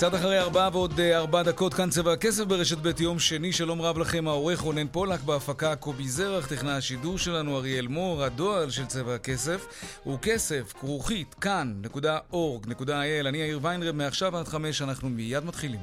[0.00, 3.82] קצת אחרי ארבעה ועוד אה, ארבע דקות, כאן צבע הכסף ברשת ב' יום שני, שלום
[3.82, 8.86] רב לכם, העורך רונן פולק, בהפקה קובי זרח, טכנאי השידור שלנו אריאל מור, הדועל של
[8.86, 9.66] צבע הכסף
[10.04, 15.80] הוא כסף, כרוכית, כאן.org.il, אני יאיר ויינרב, מעכשיו עד חמש אנחנו מיד מתחילים.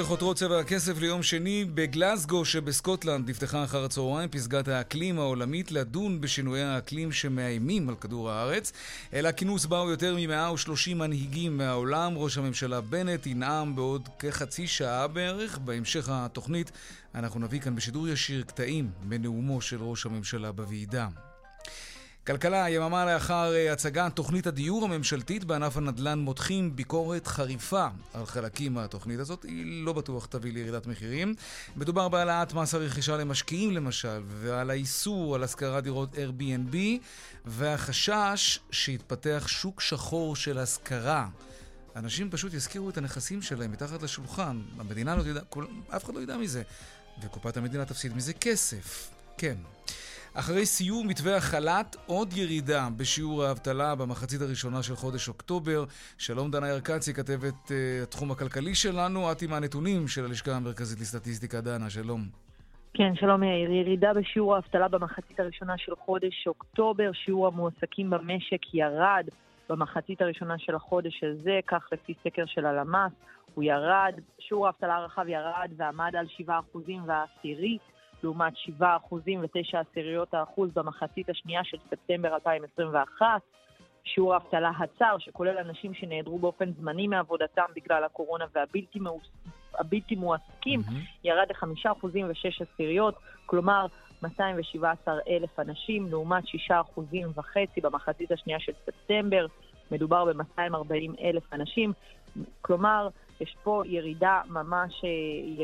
[0.00, 6.62] בחותרות צבע הכסף ליום שני בגלסגו שבסקוטלנד נפתחה אחר הצהריים פסגת האקלים העולמית לדון בשינויי
[6.62, 8.72] האקלים שמאיימים על כדור הארץ.
[9.12, 12.12] אל הכינוס באו יותר מ-130 מנהיגים מהעולם.
[12.16, 15.58] ראש הממשלה בנט ינאם בעוד כחצי שעה בערך.
[15.58, 16.70] בהמשך התוכנית
[17.14, 21.08] אנחנו נביא כאן בשידור ישיר קטעים בנאומו של ראש הממשלה בוועידה.
[22.26, 28.74] כלכלה, יממה לאחר אה, הצגת תוכנית הדיור הממשלתית בענף הנדל"ן מותחים ביקורת חריפה על חלקים
[28.74, 29.42] מהתוכנית הזאת.
[29.42, 31.34] היא לא בטוח תביא לירידת מחירים.
[31.76, 36.76] מדובר בהעלאת מס הרכישה למשקיעים למשל, ועל האיסור על השכרת דירות Airbnb,
[37.44, 41.28] והחשש שיתפתח שוק שחור של השכרה.
[41.96, 44.60] אנשים פשוט יזכירו את הנכסים שלהם מתחת לשולחן.
[44.78, 45.40] המדינה לא תדע,
[45.96, 46.62] אף אחד לא ידע מזה.
[47.22, 49.10] וקופת המדינה תפסיד מזה כסף.
[49.38, 49.56] כן.
[50.38, 55.84] אחרי סיום מתווה החל"ת, עוד ירידה בשיעור האבטלה במחצית הראשונה של חודש אוקטובר.
[56.18, 57.72] שלום דנה ירקצי, כתבת uh,
[58.02, 59.32] התחום הכלכלי שלנו.
[59.32, 61.60] את עם הנתונים של הלשכה המרכזית לסטטיסטיקה.
[61.60, 62.20] דנה, שלום.
[62.94, 63.70] כן, שלום יאיר.
[63.70, 67.10] ירידה בשיעור האבטלה במחצית הראשונה של חודש אוקטובר.
[67.12, 69.26] שיעור המועסקים במשק ירד
[69.68, 73.12] במחצית הראשונה של החודש הזה, כך לפי סקר של הלמ"ס.
[73.54, 76.50] הוא ירד, שיעור האבטלה הרחב ירד ועמד על 7%
[77.06, 77.95] והעשירית.
[78.26, 83.26] לעומת 7 אחוזים ו-9 עשיריות האחוז במחצית השנייה של ספטמבר 2021.
[84.04, 89.22] שיעור האבטלה הצר, שכולל אנשים שנעדרו באופן זמני מעבודתם בגלל הקורונה והבלתי מאוס...
[90.16, 91.24] מועסקים, mm-hmm.
[91.24, 93.14] ירד ל-5 אחוזים ו-6 עשיריות,
[93.46, 93.86] כלומר
[94.22, 99.46] 217 אלף אנשים לעומת 6 אחוזים וחצי במחצית השנייה של ספטמבר.
[99.90, 101.92] מדובר ב-240 אלף אנשים,
[102.62, 103.08] כלומר
[103.40, 105.08] יש פה ירידה ממש, אה,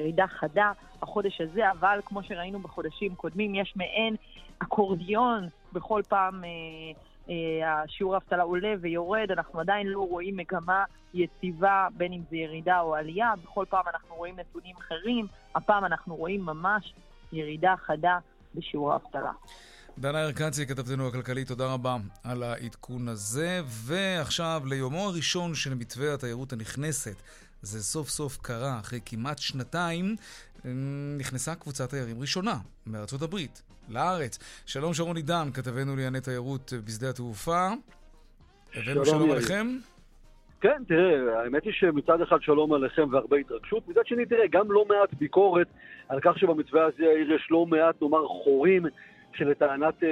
[0.00, 4.16] ירידה חדה החודש הזה, אבל כמו שראינו בחודשים קודמים, יש מעין
[4.58, 6.44] אקורדיון בכל פעם.
[6.44, 6.48] אה,
[7.28, 10.84] אה, השיעור האבטלה עולה ויורד, אנחנו עדיין לא רואים מגמה
[11.14, 16.16] יציבה, בין אם זה ירידה או עלייה, בכל פעם אנחנו רואים נתונים אחרים, הפעם אנחנו
[16.16, 16.94] רואים ממש
[17.32, 18.18] ירידה חדה
[18.54, 19.32] בשיעור האבטלה.
[19.98, 23.60] דנה ירקצי, כתבתנו הכלכלית, תודה רבה על העדכון הזה.
[23.64, 27.22] ועכשיו ליומו הראשון של מתווה התיירות הנכנסת.
[27.62, 30.16] זה סוף סוף קרה, אחרי כמעט שנתיים
[31.18, 32.54] נכנסה קבוצת תיירים ראשונה
[32.86, 34.62] מארצות הברית לארץ.
[34.66, 37.68] שלום שרון עידן, כתבנו לענייני תיירות בשדה התעופה.
[38.74, 39.66] הבאנו שלום, שלום עליכם.
[40.60, 44.84] כן, תראה, האמת היא שמצד אחד שלום עליכם והרבה התרגשות, מצד שני, תראה, גם לא
[44.88, 45.66] מעט ביקורת
[46.08, 48.86] על כך שבמתווה הזה העיר יש לא מעט, נאמר, חורים
[49.34, 50.08] שלטענת אה,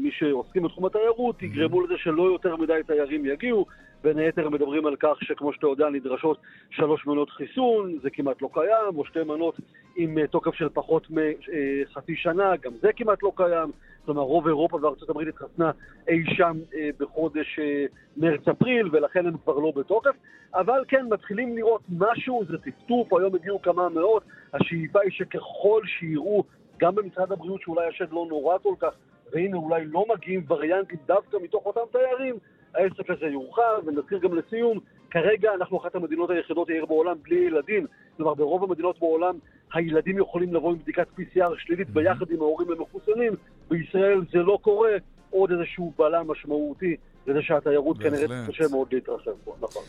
[0.00, 3.66] מי שעוסקים בתחום התיירות יגרמו לזה שלא יותר מדי תיירים יגיעו.
[4.02, 6.38] בין היתר מדברים על כך שכמו שאתה יודע נדרשות
[6.70, 9.60] שלוש מנות חיסון, זה כמעט לא קיים, או שתי מנות
[9.96, 13.70] עם אה, תוקף של פחות מחצי שנה, גם זה כמעט לא קיים.
[14.04, 15.70] כלומר, רוב אירופה וארצות הברית התחסנה
[16.08, 17.84] אי שם אה, בחודש אה,
[18.16, 20.14] מרץ-אפריל, ולכן הם כבר לא בתוקף.
[20.54, 24.22] אבל כן, מתחילים לראות משהו, זה טפטוף, היום הגיעו כמה מאות.
[24.52, 26.44] השאיפה היא שככל שיראו,
[26.78, 28.92] גם במשרד הבריאות, שאולי השד לא נורא כל כך,
[29.32, 32.34] והנה אולי לא מגיעים וריאנטים דווקא מתוך אותם תיירים,
[32.74, 34.78] העסק הזה יורחב, ונזכיר גם לסיום,
[35.10, 37.86] כרגע אנחנו אחת המדינות היחידות העיר בעולם בלי ילדים.
[38.16, 39.38] כלומר, ברוב המדינות בעולם
[39.72, 43.32] הילדים יכולים לבוא עם בדיקת PCR שלילית ביחד עם ההורים המחוסנים.
[43.68, 44.90] בישראל זה לא קורה,
[45.30, 46.96] עוד איזשהו בלם משמעותי
[47.26, 49.82] לזה שהתיירות כנראה קשה מאוד להתרחב פה, נכון.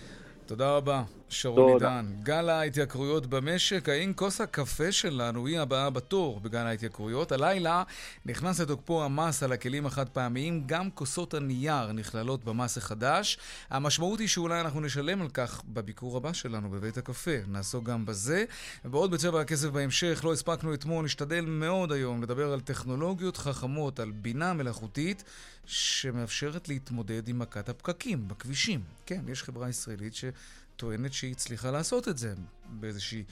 [0.50, 2.06] תודה רבה, שרון עידן.
[2.24, 7.32] גל ההתייקרויות במשק, האם כוס הקפה שלנו היא הבאה בתור בגל ההתייקרויות?
[7.32, 7.84] הלילה
[8.26, 13.38] נכנס לתוקפו המס על הכלים החד-פעמיים, גם כוסות הנייר נכללות במס החדש.
[13.70, 17.38] המשמעות היא שאולי אנחנו נשלם על כך בביקור הבא שלנו בבית הקפה.
[17.48, 18.46] נעסוק גם בזה.
[18.86, 24.12] ועוד בצבע הכסף בהמשך, לא הספקנו אתמול, נשתדל מאוד היום לדבר על טכנולוגיות חכמות, על
[24.12, 25.24] בינה מלאכותית.
[25.70, 28.82] שמאפשרת להתמודד עם מכת הפקקים בכבישים.
[29.06, 32.34] כן, יש חברה ישראלית שטוענת שהיא הצליחה לעשות את זה
[32.70, 33.24] באיזושהי...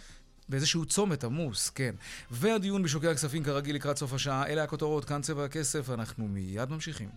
[0.49, 1.95] באיזשהו צומת עמוס, כן.
[2.31, 4.47] והדיון בשוקי הכספים כרגיל לקראת סוף השעה.
[4.47, 7.09] אלה הכותרות, כאן צבע הכסף, אנחנו מיד ממשיכים.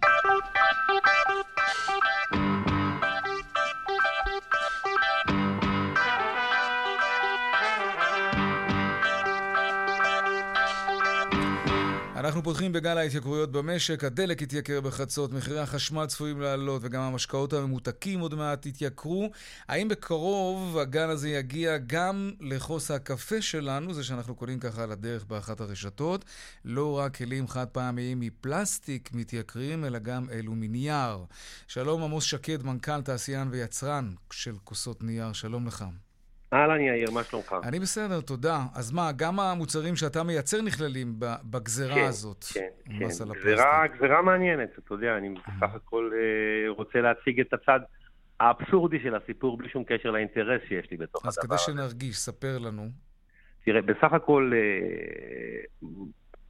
[12.30, 18.20] אנחנו פותחים בגל ההתייקרויות במשק, הדלק התייקר בחצות, מחירי החשמל צפויים לעלות וגם המשקאות הממותקים
[18.20, 19.30] עוד מעט יתייקרו.
[19.68, 25.24] האם בקרוב הגל הזה יגיע גם לחוס הקפה שלנו, זה שאנחנו קונים ככה על הדרך
[25.24, 26.24] באחת הרשתות?
[26.64, 31.24] לא רק כלים חד פעמיים מפלסטיק מתייקרים, אלא גם אלו מנייר.
[31.68, 35.84] שלום עמוס שקד, מנכ"ל תעשיין ויצרן של כוסות נייר, שלום לך.
[36.52, 37.56] אהלן יאיר, מה שלומך?
[37.64, 38.58] אני בסדר, תודה.
[38.74, 41.14] אז מה, גם המוצרים שאתה מייצר נכללים
[41.50, 42.44] בגזרה כן, הזאת?
[42.54, 43.06] כן, כן.
[43.44, 47.80] גזרה, גזרה מעניינת, אתה יודע, אני בסך הכל אה, רוצה להציג את הצד
[48.40, 51.54] האבסורדי של הסיפור, בלי שום קשר לאינטרס שיש לי בתוך אז הדבר.
[51.54, 52.88] אז כדי שנרגיש, ספר לנו.
[53.64, 55.88] תראה, בסך הכל, אה,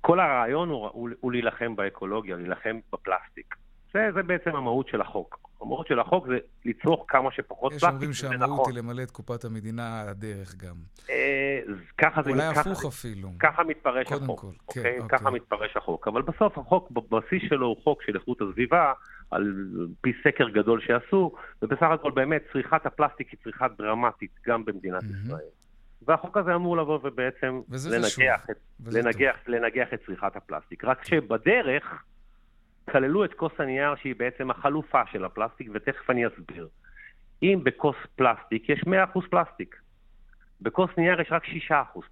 [0.01, 3.55] כל הרעיון הוא, הוא, הוא להילחם באקולוגיה, להילחם בפלסטיק.
[3.93, 5.51] זה, זה בעצם המהות של החוק.
[5.63, 8.73] המהות של החוק זה לצרוך כמה שפחות פלסטיק, יש אומרים שהמהות נכון.
[8.73, 10.75] היא למלא את קופת המדינה על הדרך גם.
[11.11, 11.61] אה,
[11.99, 12.31] ככה זה...
[12.31, 13.29] אולי הפוך אפילו.
[13.39, 14.41] ככה מתפרש קודם החוק.
[14.41, 14.83] כל, אוקיי?
[14.83, 15.19] כן, אוקיי.
[15.19, 16.09] ככה מתפרש החוק.
[16.09, 18.93] אבל בסוף החוק, בבסיס שלו הוא חוק של איכות הסביבה,
[19.31, 19.55] על
[20.01, 21.33] פי סקר גדול שעשו,
[21.63, 25.27] ובסך הכל באמת צריכת הפלסטיק היא צריכה דרמטית גם במדינת מממ-הממ.
[25.27, 25.49] ישראל.
[26.07, 27.61] והחוק הזה אמור לבוא ובעצם
[27.91, 30.85] לנגח את, לנגח, לנגח את צריכת הפלסטיק.
[30.85, 32.03] רק שבדרך...
[32.91, 36.69] כללו את כוס הנייר שהיא בעצם החלופה של הפלסטיק, ותכף אני אסביר.
[37.43, 38.81] אם בכוס פלסטיק יש
[39.15, 39.77] 100% פלסטיק,
[40.61, 41.51] בכוס נייר יש רק 6%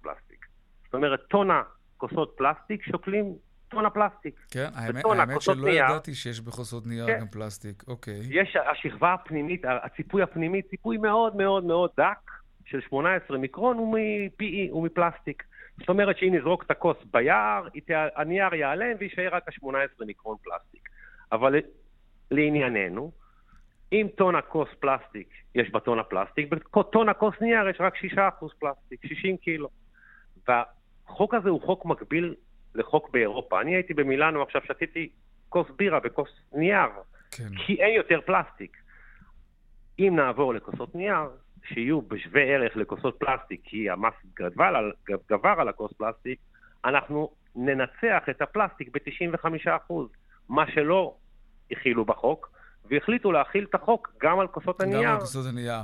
[0.01, 0.45] פלסטיק.
[0.85, 1.61] זאת אומרת, טונה
[1.97, 3.35] כוסות פלסטיק שוקלים
[3.69, 4.35] טונה פלסטיק.
[4.51, 7.19] כן, האמת, האמת שלא נייר, ידעתי שיש בכוסות נייר כן.
[7.19, 8.19] גם פלסטיק, אוקיי.
[8.29, 12.31] יש השכבה הפנימית, הציפוי הפנימי, ציפוי מאוד מאוד מאוד דק,
[12.65, 13.77] של 18 מיקרון,
[14.71, 15.43] הוא מפלסטיק.
[15.79, 17.67] זאת אומרת שאם נזרוק את הכוס ביער,
[18.15, 20.89] הנייר ייעלם ויישאר רק ה-18 מיקרון פלסטיק.
[21.31, 21.55] אבל
[22.31, 23.11] לענייננו,
[23.91, 27.99] אם טונה כוס פלסטיק יש בטונה פלסטיק, בטונה כוס נייר יש רק 6%
[28.59, 29.69] פלסטיק, 60 קילו.
[30.47, 32.35] והחוק הזה הוא חוק מקביל
[32.75, 33.61] לחוק באירופה.
[33.61, 35.09] אני הייתי במילאנו, עכשיו שתיתי
[35.49, 36.89] כוס בירה בכוס נייר,
[37.31, 37.49] כן.
[37.65, 38.77] כי אין יותר פלסטיק.
[39.99, 41.29] אם נעבור לכוסות נייר,
[41.73, 44.91] שיהיו בשווה ערך לכוסות פלסטיק, כי המס גבר על,
[45.29, 46.39] גבר על הכוס פלסטיק,
[46.85, 49.93] אנחנו ננצח את הפלסטיק ב-95%,
[50.49, 51.15] מה שלא
[51.71, 52.49] החילו בחוק,
[52.89, 55.03] והחליטו להחיל את החוק גם על כוסות הנייר.
[55.03, 55.79] גם על כוסות הנייר.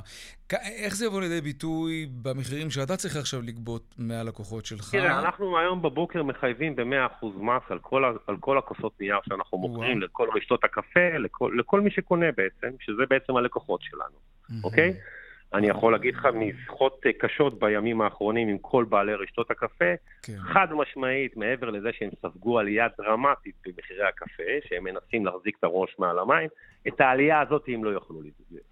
[0.52, 4.90] איך זה יבוא לידי ביטוי במחירים שאתה צריך עכשיו לגבות מהלקוחות שלך?
[4.90, 10.00] תראה, אנחנו היום בבוקר מחייבים ב-100% מס על כל, על כל הכוסות נייר שאנחנו מוכרים,
[10.00, 14.16] לכל רשתות הקפה, לכל, לכל מי שקונה בעצם, שזה בעצם הלקוחות שלנו,
[14.64, 14.90] אוקיי?
[14.90, 14.92] Mm-hmm.
[14.92, 15.25] Okay?
[15.54, 20.38] אני יכול להגיד לך משיחות אה, קשות בימים האחרונים עם כל בעלי רשתות הקפה, כן.
[20.38, 25.96] חד משמעית, מעבר לזה שהם ספגו עלייה דרמטית במחירי הקפה, שהם מנסים להחזיק את הראש
[25.98, 26.48] מעל המים,
[26.88, 28.20] את העלייה הזאת הם לא יוכלו,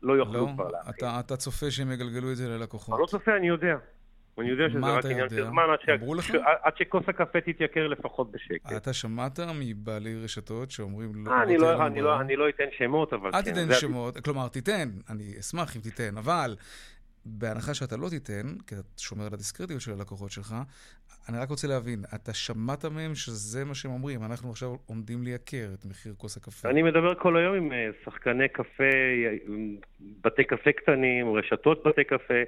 [0.02, 0.92] לא יוכלו לא, כבר להכין.
[0.98, 2.94] אתה, אתה צופה שהם יגלגלו את זה ללקוחות.
[2.94, 3.76] אני לא צופה, אני יודע.
[4.38, 6.26] אני יודע שזה רק עניין של זמן עד, ש...
[6.26, 6.34] ש...
[6.62, 8.72] עד שכוס הקפה תתייקר לפחות בשקט.
[8.76, 11.30] אתה שמעת מבעלי רשתות שאומרים לא...
[11.30, 13.38] 아, אני, לא, אני, לא, אני לא אתן שמות, אבל אל כן.
[13.38, 16.56] אל תיתן שמות, כלומר, תיתן, אני אשמח אם תיתן, אבל
[17.24, 20.54] בהנחה שאתה לא תיתן, כי אתה שומר על הדיסקרטיות של הלקוחות שלך,
[21.28, 25.68] אני רק רוצה להבין, אתה שמעת מהם שזה מה שהם אומרים, אנחנו עכשיו עומדים לייקר
[25.74, 26.70] את מחיר כוס הקפה.
[26.70, 28.94] אני מדבר כל היום עם אה, שחקני קפה,
[30.00, 32.42] בתי קפה קטנים, רשתות בתי קפה,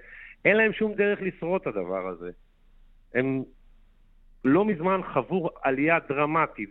[0.47, 2.31] אין להם שום דרך לשרוד את הדבר הזה.
[3.15, 3.43] הם
[4.45, 6.71] לא מזמן חוו עלייה דרמטית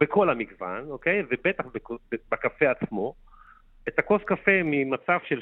[0.00, 1.22] בכל המגוון, אוקיי?
[1.30, 1.64] ובטח
[2.30, 3.14] בקפה עצמו.
[3.88, 5.38] את הכוס קפה ממצב של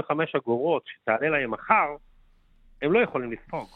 [0.00, 1.96] 30-35 אגורות שתעלה להם מחר,
[2.82, 3.68] הם לא יכולים לספוג.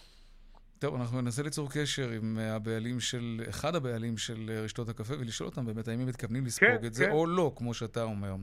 [0.78, 5.66] טוב, אנחנו ננסה ליצור קשר עם הבעלים של, אחד הבעלים של רשתות הקפה ולשאול אותם
[5.66, 6.92] באמת האם הם מתכוונים לספוג כן, את כן.
[6.92, 8.34] זה או לא, כמו שאתה אומר.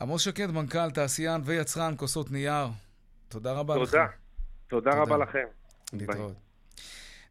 [0.00, 2.66] עמוס שקד, מנכ"ל, תעשיין ויצרן כוסות נייר,
[3.32, 4.04] תודה רבה תודה.
[4.04, 4.10] לך.
[4.68, 4.90] תודה.
[4.90, 5.46] תודה רבה לכם.
[5.92, 6.36] להתראות.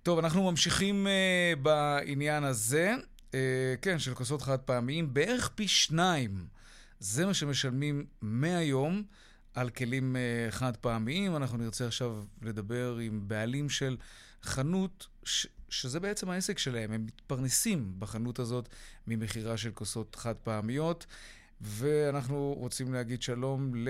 [0.04, 2.96] טוב, אנחנו ממשיכים uh, בעניין הזה,
[3.32, 3.34] uh,
[3.82, 6.46] כן, של כוסות חד פעמיים, בערך פי שניים.
[7.00, 9.04] זה מה שמשלמים מהיום
[9.54, 11.36] על כלים uh, חד פעמיים.
[11.36, 13.98] אנחנו נרצה עכשיו לדבר עם בעלים של
[14.44, 16.92] חנות, ש- שזה בעצם העסק שלהם.
[16.92, 18.70] הם מתפרנסים בחנות הזאת
[19.08, 21.06] ממכירה של כוסות חד פעמיות.
[21.62, 23.90] ואנחנו רוצים להגיד שלום ל...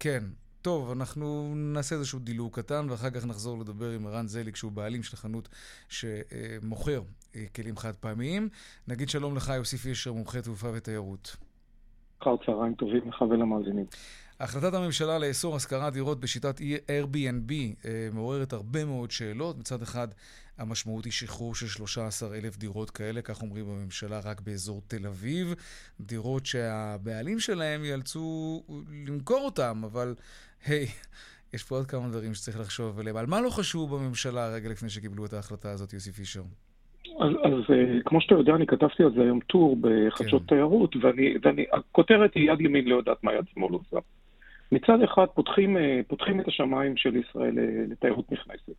[0.00, 0.24] כן,
[0.64, 5.02] טוב, אנחנו נעשה איזשהו דילוג קטן, ואחר כך נחזור לדבר עם ערן זליק, שהוא בעלים
[5.02, 5.48] של חנות
[5.88, 7.02] שמוכר
[7.36, 8.48] אה, כלים חד פעמיים.
[8.88, 11.36] נגיד שלום לך, יוסי פישר, מומחה תעופה ותיירות.
[12.22, 13.86] אחר צהריים טובים לך ולמאזינים.
[14.40, 17.52] החלטת הממשלה לאסור השכרת דירות בשיטת Airbnb
[17.84, 19.58] אה, מעוררת הרבה מאוד שאלות.
[19.58, 20.08] מצד אחד,
[20.58, 25.54] המשמעות היא שחרור של 13,000 דירות כאלה, כך אומרים בממשלה, רק באזור תל אביב.
[26.00, 28.62] דירות שהבעלים שלהם ייאלצו
[29.06, 30.14] למכור אותם, אבל
[30.66, 30.86] היי,
[31.54, 33.16] יש פה עוד כמה דברים שצריך לחשוב עליהם.
[33.16, 36.42] על מה לא חשבו בממשלה רגע לפני שקיבלו את ההחלטה הזאת, יוסי פישר?
[37.20, 40.48] אז, אז אה, כמו שאתה יודע, אני כתבתי על זה היום טור בחדשות כן.
[40.48, 43.96] תיירות, ואני, ואני, הכותרת היא יד ימין לא יודעת מה יד שמאל עושה.
[44.72, 48.72] מצד אחד פותחים, אה, פותחים את השמיים של ישראל אה, לתיירות נכנסת.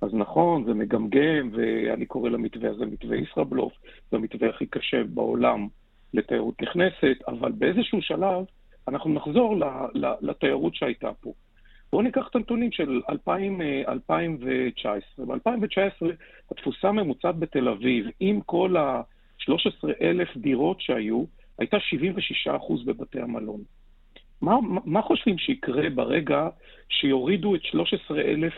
[0.00, 3.72] אז נכון, זה מגמגם, ואני קורא למתווה הזה מתווה ישראבלוף,
[4.10, 5.68] זה המתווה הכי קשה בעולם
[6.14, 8.44] לתיירות נכנסת, אבל באיזשהו שלב
[8.90, 9.56] אנחנו נחזור
[10.20, 11.32] לתיירות שהייתה פה.
[11.92, 15.26] בואו ניקח את הנתונים של 2000, 2019.
[15.26, 16.06] ב-2019
[16.50, 21.24] התפוסה הממוצעת בתל אביב, עם כל ה-13,000 דירות שהיו,
[21.58, 23.60] הייתה 76% בבתי המלון.
[24.42, 26.48] מה, מה חושבים שיקרה ברגע
[26.88, 28.52] שיורידו את 13,000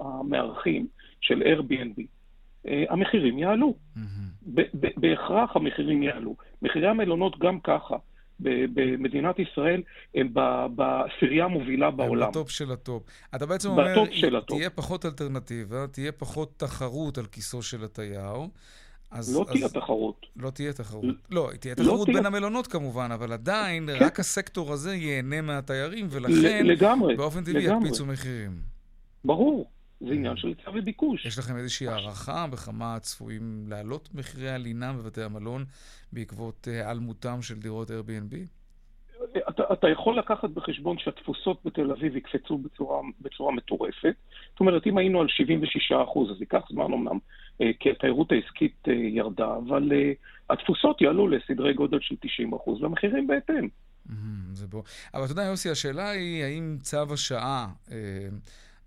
[0.00, 0.86] המארחים
[1.20, 2.02] של Airbnb?
[2.66, 3.74] אה, המחירים יעלו.
[3.96, 4.00] מממ-הממ.
[4.96, 6.36] בהכרח המחירים יעלו.
[6.62, 7.96] מחירי המלונות גם ככה.
[8.40, 9.82] במדינת ישראל
[10.14, 10.34] הם
[10.74, 12.22] בעשירייה המובילה בעולם.
[12.22, 13.02] הם ב top של ה top.
[13.34, 14.04] אתה בעצם אומר,
[14.46, 18.36] תהיה פחות אלטרנטיבה, תהיה פחות תחרות על כיסו של התייר.
[19.10, 20.26] אז, לא אז תהיה תחרות.
[20.36, 21.04] לא תהיה תחרות.
[21.30, 22.26] לא, תהיה לא תחרות לא בין תהיה...
[22.26, 24.04] המלונות כמובן, אבל עדיין כן.
[24.04, 28.50] רק הסקטור הזה ייהנה מהתיירים, ולכן לגמרי, באופן טבעי יקפיצו מחירים.
[29.24, 31.26] ברור, זה עניין של היצע וביקוש.
[31.26, 35.64] יש לכם איזושהי הערכה בכמה צפויים לעלות מחירי הלינה בבתי המלון
[36.12, 38.34] בעקבות היעלמותם אה, של דירות Airbnb?
[39.48, 44.14] אתה, אתה יכול לקחת בחשבון שהתפוסות בתל אביב יקפצו בצורה, בצורה מטורפת.
[44.50, 47.18] זאת אומרת, אם היינו על 76 אחוז, אז ייקח זמן אמנם,
[47.60, 49.92] אה, כי התיירות העסקית אה, ירדה, אבל
[50.50, 53.68] התפוסות יעלו לסדרי גודל של 90 אחוז, והמחירים בהתאם.
[54.52, 54.82] זה בוא.
[55.14, 57.68] אבל אתה יודע, יוסי, השאלה היא, האם צו השעה...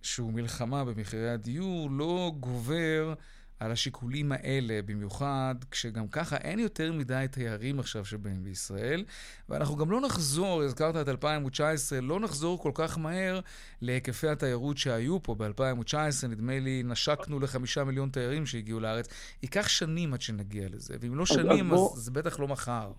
[0.02, 3.14] שהוא מלחמה במחירי הדיור לא גובר
[3.62, 9.04] על השיקולים האלה, במיוחד כשגם ככה אין יותר מדי תיירים עכשיו שבאים לישראל,
[9.50, 13.40] ואנחנו גם לא נחזור, הזכרת את 2019, לא נחזור כל כך מהר
[13.82, 19.34] להיקפי התיירות שהיו פה ב-2019, נדמה לי נשקנו לחמישה מיליון תיירים שהגיעו לארץ.
[19.44, 22.92] ייקח שנים עד שנגיע לזה, ואם לא שנים, אז, אז, אז זה בטח לא מחר.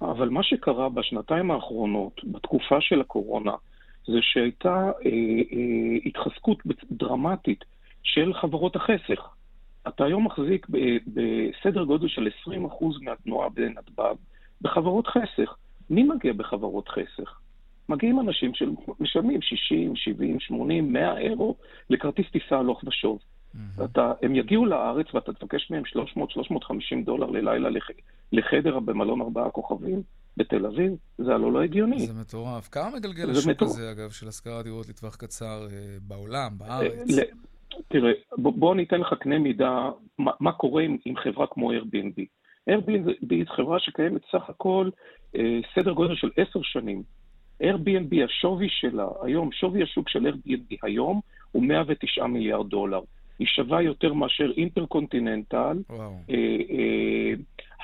[0.00, 3.52] אבל מה שקרה בשנתיים האחרונות, בתקופה של הקורונה,
[4.06, 5.10] זה שהייתה אה,
[5.52, 6.58] אה, התחזקות
[6.90, 7.64] דרמטית
[8.02, 9.28] של חברות החסך.
[9.88, 12.50] אתה היום מחזיק ב, בסדר גודל של 20%
[13.02, 14.14] מהתנועה בנתב"ג
[14.62, 15.56] בחברות חסך.
[15.90, 17.38] מי מגיע בחברות חסך?
[17.88, 21.56] מגיעים אנשים שמשלמים 60, 70, 80, 100 אירו
[21.90, 23.18] לכרטיס טיסה הלוך ושוב.
[23.18, 23.84] Mm-hmm.
[23.84, 25.82] אתה, הם יגיעו לארץ ואתה תבקש מהם
[26.16, 27.88] 300-350 דולר ללילה לח,
[28.32, 30.02] לחדר במלון ארבעה כוכבים,
[30.36, 31.98] בתל אביב, זה הלא לא הגיוני.
[31.98, 32.68] זה מטורף.
[32.68, 33.68] כמה מגלגל השוק מטור...
[33.68, 37.10] הזה, אגב, של השכרת דירות לטווח קצר אה, בעולם, בארץ?
[37.18, 37.20] ל...
[37.88, 42.24] תראה, בוא, בוא ניתן לך קנה מידה, מה, מה קורה עם, עם חברה כמו Airbnb.
[42.70, 44.90] Airbnb היא חברה שקיימת סך הכל
[45.36, 47.02] אה, סדר גודל של עשר שנים.
[47.62, 51.20] Airbnb, השווי שלה, היום, שווי השוק של Airbnb היום
[51.52, 53.00] הוא 109 מיליארד דולר.
[53.38, 55.78] היא שווה יותר מאשר אינטרקונטיננטל,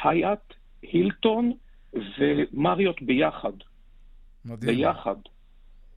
[0.04, 0.38] הייט,
[0.82, 1.52] הילטון,
[1.94, 3.52] ומריות ביחד.
[4.44, 4.76] מדהים.
[4.76, 5.16] ביחד.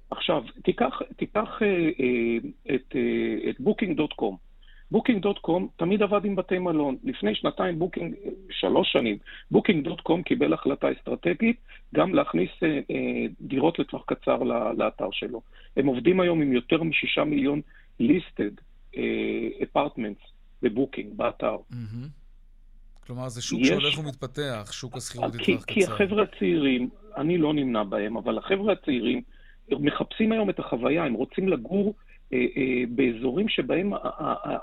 [0.10, 4.38] עכשיו, תיקח, תיקח אה, אה, את, אה, את בוקינג.קום.
[4.92, 6.98] בוקינג.קום תמיד עבד עם בתי מלון.
[7.04, 8.16] לפני שנתיים, בוקינג,
[8.50, 9.18] שלוש שנים,
[9.52, 11.58] בוקינג.קום קיבל החלטה אסטרטגית
[11.96, 14.44] גם להכניס אה, אה, דירות לטווח קצר
[14.78, 15.42] לאתר שלו.
[15.78, 17.62] הם עובדים היום עם יותר משישה מיליון
[18.00, 18.52] ליסטד
[19.64, 20.22] אפרטמנטס
[20.62, 21.58] בבוקינג, באתר.
[21.72, 22.23] Mm-hmm.
[23.08, 23.68] כלומר, זה שוק יש...
[23.68, 25.74] שהולך ומתפתח, שוק השכירות לטווח קצר.
[25.74, 29.22] כי החבר'ה הצעירים, אני לא נמנה בהם, אבל החבר'ה הצעירים
[29.72, 31.94] מחפשים היום את החוויה, הם רוצים לגור
[32.34, 33.92] אה, אה, באזורים שבהם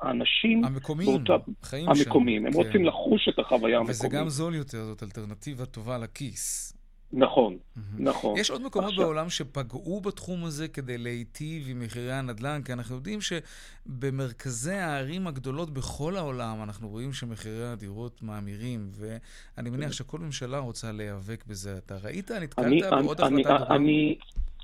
[0.02, 0.64] האנשים...
[0.64, 2.10] המקומיים, באותה, חיים המקומיים, שם.
[2.10, 2.58] המקומיים, הם כן.
[2.58, 3.96] רוצים לחוש את החוויה המקומית.
[3.96, 6.72] וזה גם זול יותר, זאת אלטרנטיבה טובה לכיס.
[7.12, 7.56] נכון,
[7.98, 8.38] נכון.
[8.38, 9.04] יש עוד מקומות עכשיו...
[9.04, 15.70] בעולם שפגעו בתחום הזה כדי להיטיב עם מחירי הנדל"ן, כי אנחנו יודעים שבמרכזי הערים הגדולות
[15.70, 21.78] בכל העולם אנחנו רואים שמחירי הדירות מאמירים, ואני מניח שכל ממשלה רוצה להיאבק בזה.
[21.78, 22.30] אתה ראית?
[22.30, 23.74] נתקלת בעוד החלטה דומה?
[23.76, 24.18] אני,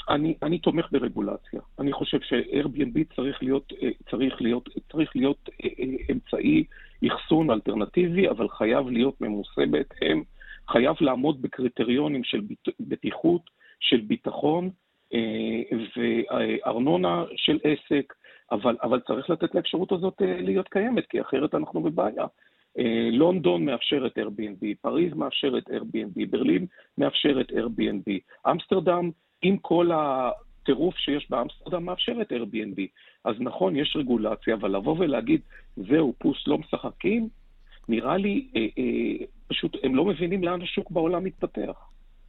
[0.09, 1.61] אני, אני תומך ברגולציה.
[1.79, 6.65] אני חושב ש-Airbnb צריך להיות, אה, צריך להיות, צריך להיות אה, אה, אמצעי
[7.09, 10.23] אחסון אלטרנטיבי, אבל חייב להיות ממוסה בהתאם,
[10.69, 12.41] חייב לעמוד בקריטריונים של
[12.81, 14.71] בטיחות, של ביטחון
[15.97, 18.15] וארנונה של עסק,
[18.53, 22.27] אבל, אבל צריך לתת לאפשרות הזאת להיות קיימת, כי אחרת אנחנו בבעיה.
[23.13, 26.67] לונדון מאפשרת Airbnb, פריז מאפשרת Airbnb, ברלין
[26.99, 28.13] מאפשרת Airbnb,
[28.51, 29.11] אמסטרדם
[29.43, 32.81] עם כל הטירוף שיש באמסטרדם מאפשרת Airbnb.
[33.25, 35.41] אז נכון, יש רגולציה, אבל לבוא ולהגיד,
[35.77, 37.29] זהו, פוס לא משחקים,
[37.89, 41.77] נראה לי, אה, אה, פשוט, הם לא מבינים לאן השוק בעולם מתפתח.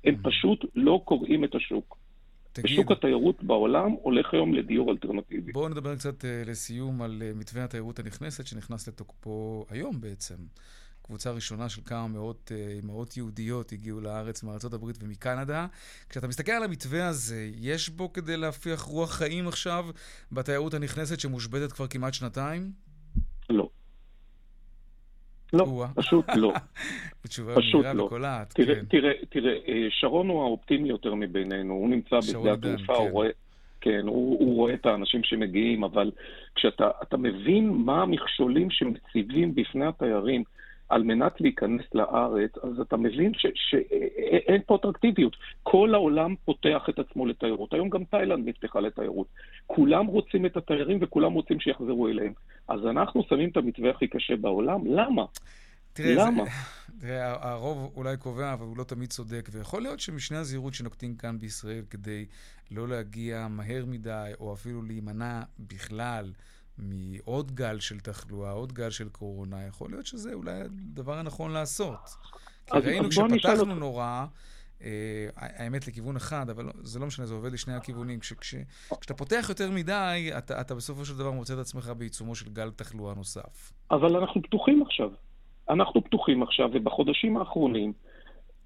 [0.03, 0.29] הם mm-hmm.
[0.29, 1.97] פשוט לא קוראים את השוק.
[2.61, 5.51] תגיד, ושוק התיירות בעולם הולך היום לדיור אלטרנטיבי.
[5.51, 10.35] בואו נדבר קצת uh, לסיום על uh, מתווה התיירות הנכנסת שנכנס לתוקפו היום בעצם.
[11.01, 15.67] קבוצה ראשונה של כמה מאות אימהות uh, יהודיות הגיעו לארץ מארצות הברית ומקנדה.
[16.09, 19.85] כשאתה מסתכל על המתווה הזה, יש בו כדי להפיח רוח חיים עכשיו
[20.31, 22.71] בתיירות הנכנסת שמושבתת כבר כמעט שנתיים?
[25.53, 25.85] לא.
[25.95, 26.53] פשוט לא.
[27.27, 28.03] תשובה מהירה לא.
[28.03, 28.85] וקולעת, תראה, כן.
[28.85, 33.11] תראה, תראה, אה, שרון הוא האופטימי יותר מבינינו, הוא נמצא בשדה התעופה, הוא כן.
[33.11, 33.29] רואה...
[33.81, 36.11] כן, הוא, הוא רואה את האנשים שמגיעים, אבל
[36.55, 40.43] כשאתה מבין מה המכשולים שמציבים בפני התיירים
[40.89, 45.36] על מנת להיכנס לארץ, אז אתה מבין שאין פה אטרקטיביות.
[45.63, 47.74] כל העולם פותח את עצמו לתיירות.
[47.74, 49.27] היום גם תאילנד נפתחה לתיירות.
[49.67, 52.34] כולם רוצים את התיירים וכולם רוצים שיחזרו אליהם.
[52.67, 55.25] אז אנחנו שמים את המתווה הכי קשה בעולם, למה?
[55.94, 56.44] תראה, למה?
[56.44, 56.50] זה,
[57.01, 61.39] תראה, הרוב אולי קובע, אבל הוא לא תמיד צודק, ויכול להיות שמשנה הזהירות שנוקטים כאן
[61.39, 62.25] בישראל כדי
[62.72, 66.32] לא להגיע מהר מדי, או אפילו להימנע בכלל
[66.77, 72.00] מעוד גל של תחלואה, עוד גל של קורונה, יכול להיות שזה אולי הדבר הנכון לעשות.
[72.65, 74.25] כי ראינו כשפתחנו נורא,
[74.81, 78.19] אה, האמת לכיוון אחד, אבל זה לא משנה, זה עובד לשני הכיוונים.
[78.19, 78.55] כש, כש,
[79.01, 82.72] כשאתה פותח יותר מדי, אתה, אתה בסופו של דבר מוצא את עצמך בעיצומו של גל
[82.72, 83.74] תחלואה נוסף.
[83.91, 85.10] אבל אנחנו פתוחים עכשיו.
[85.69, 87.93] אנחנו פתוחים עכשיו, ובחודשים האחרונים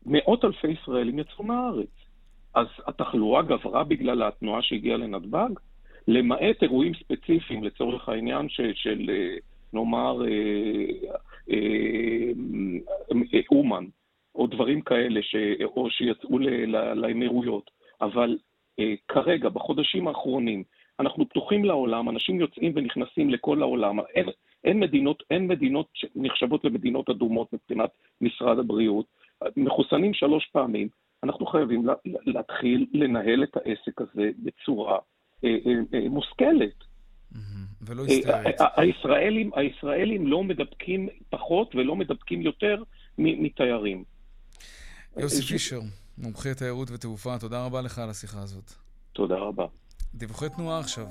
[0.06, 1.90] מאות אלפי ישראלים יצאו מהארץ.
[2.54, 5.50] אז התחלואה גברה בגלל התנועה שהגיעה לנתב"ג?
[6.08, 9.36] למעט אירועים ספציפיים, לצורך העניין של, של אה,
[9.74, 11.10] נאמר, אה,
[11.52, 13.86] אה, אומן,
[14.36, 16.40] או דברים כאלה, ש, או שיצאו
[16.96, 17.72] לאמירויות.
[18.02, 18.38] אבל
[19.08, 20.64] כרגע, בחודשים האחרונים,
[21.00, 24.00] אנחנו פתוחים לעולם, אנשים יוצאים ונכנסים לכל העולם.
[24.00, 24.26] אין,
[24.64, 27.90] אין, מדינות, אין מדינות שנחשבות למדינות אדומות מבחינת
[28.22, 29.06] משרד הבריאות.
[29.58, 30.88] מחוסנים שלוש פעמים,
[31.24, 35.21] אנחנו חייבים לה, להתחיל לנהל את העסק הזה בצורה אה, אה, אה,
[36.10, 36.84] מושכלת.
[37.82, 38.56] ולא היסטרית.
[38.76, 42.84] הישראלים, הישראלים לא מדבקים פחות ולא מדבקים יותר
[43.18, 44.04] מתיירים.
[45.18, 45.80] יוסי פישר,
[46.18, 48.72] מומחה תיירות ותעופה, תודה רבה לך על השיחה הזאת.
[49.14, 49.66] תודה רבה.
[50.16, 51.06] דיווחי תנועה עכשיו.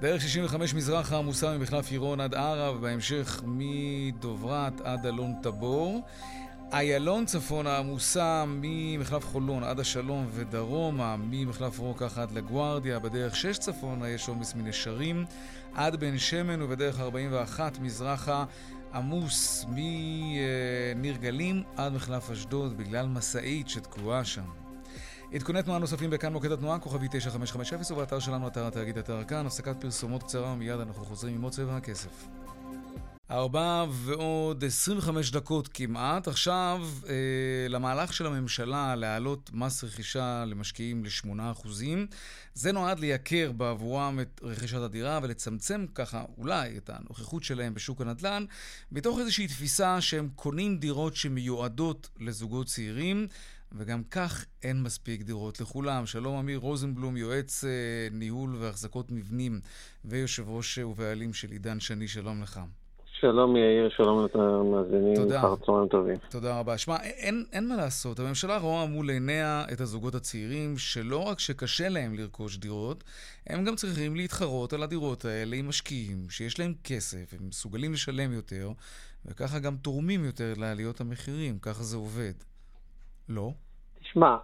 [0.00, 6.06] דרך 65 מזרחה עמוסה ממחלף עירון עד ערה, ובהמשך מדוברת עד אלון תבור.
[6.76, 14.08] איילון צפונה עמוסה ממחלף חולון עד השלום ודרומה, ממחלף רוקח עד לגוארדיה, בדרך 6 צפונה
[14.08, 15.24] יש עומס מנשרים
[15.74, 18.44] עד בן שמן ובדרך 41 מזרחה
[18.94, 24.46] עמוס מניר גלים עד מחלף אשדוד בגלל משאית שתקועה שם.
[25.32, 29.80] עדכוני תנועה נוספים בכאן מוקד התנועה, כוכבי 9550 ובאתר שלנו, אתר התאגיד אתר כאן, הפסקת
[29.80, 32.45] פרסומות קצרה ומיד אנחנו חוזרים עם עוד צבע הכסף.
[33.30, 36.28] ארבע ועוד 25 דקות כמעט.
[36.28, 41.68] עכשיו, אה, למהלך של הממשלה להעלות מס רכישה למשקיעים ל-8%.
[42.54, 48.44] זה נועד לייקר בעבורם את רכישת הדירה ולצמצם ככה אולי את הנוכחות שלהם בשוק הנדל"ן,
[48.92, 53.26] מתוך איזושהי תפיסה שהם קונים דירות שמיועדות לזוגות צעירים.
[53.72, 56.06] וגם כך אין מספיק דירות לכולם.
[56.06, 57.70] שלום אמיר רוזנבלום, יועץ אה,
[58.12, 59.60] ניהול והחזקות מבנים
[60.04, 62.60] ויושב ראש ובעלים של עידן שני, שלום לך.
[63.20, 65.32] שלום יאיר, שלום למאזינים.
[65.32, 66.16] אחר צהריים טובים.
[66.30, 66.78] תודה רבה.
[66.78, 71.88] שמע, אין, אין מה לעשות, הממשלה רואה מול עיניה את הזוגות הצעירים, שלא רק שקשה
[71.88, 73.04] להם לרכוש דירות,
[73.46, 78.32] הם גם צריכים להתחרות על הדירות האלה עם משקיעים, שיש להם כסף, הם מסוגלים לשלם
[78.32, 78.70] יותר,
[79.26, 82.34] וככה גם תורמים יותר לעליות המחירים, ככה זה עובד.
[83.28, 83.52] לא?
[84.06, 84.36] תשמע,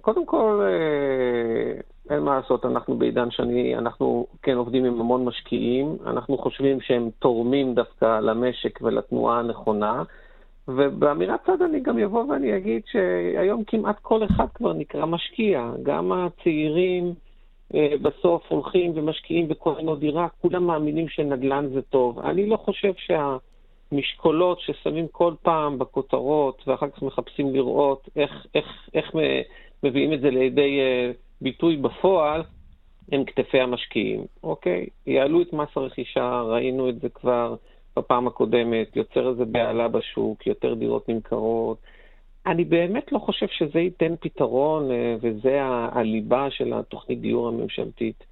[0.00, 1.80] קודם כל, אה,
[2.14, 7.10] אין מה לעשות, אנחנו בעידן שני, אנחנו כן עובדים עם המון משקיעים, אנחנו חושבים שהם
[7.18, 10.02] תורמים דווקא למשק ולתנועה הנכונה,
[10.68, 16.12] ובאמירת צד אני גם אבוא ואני אגיד שהיום כמעט כל אחד כבר נקרא משקיע, גם
[16.12, 17.14] הצעירים
[17.74, 22.18] אה, בסוף הולכים ומשקיעים וקונים עוד דירה, כולם מאמינים שנדל"ן זה טוב.
[22.18, 23.36] אני לא חושב שה...
[23.92, 29.14] משקולות ששמים כל פעם בכותרות, ואחר כך מחפשים לראות איך, איך, איך
[29.82, 32.42] מביאים את זה לידי uh, ביטוי בפועל,
[33.12, 34.86] הם כתפי המשקיעים, אוקיי?
[35.06, 37.54] יעלו את מס הרכישה, ראינו את זה כבר
[37.96, 41.78] בפעם הקודמת, יוצר איזה בהלה בשוק, יותר דירות נמכרות.
[42.46, 45.58] אני באמת לא חושב שזה ייתן פתרון, אה, וזה
[45.92, 48.24] הליבה של התוכנית דיור הממשלתית.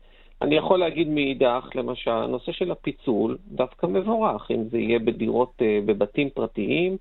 [0.42, 4.50] אני יכול להגיד מאידך, למשל, הנושא של הפיצול דווקא מבורך.
[4.50, 6.96] אם זה יהיה בדירות, אה, בבתים פרטיים,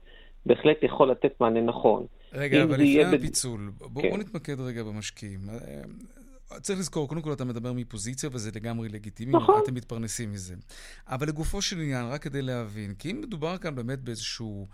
[0.45, 2.05] בהחלט יכול לתת מענה נכון.
[2.33, 3.93] רגע, אבל לפני הפיצול, בד...
[3.93, 4.19] בואו כן.
[4.19, 5.39] נתמקד רגע במשקיעים.
[5.49, 9.61] אה, צריך לזכור, קודם כל אתה מדבר מפוזיציה, וזה לגמרי לגיטימי, נכון.
[9.63, 10.55] אתם מתפרנסים מזה.
[11.07, 14.67] אבל לגופו של עניין, רק כדי להבין, כי אם מדובר כאן באמת באיזשהו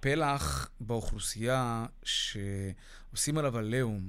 [0.00, 4.00] פלח באוכלוסייה שעושים עליו עליהום,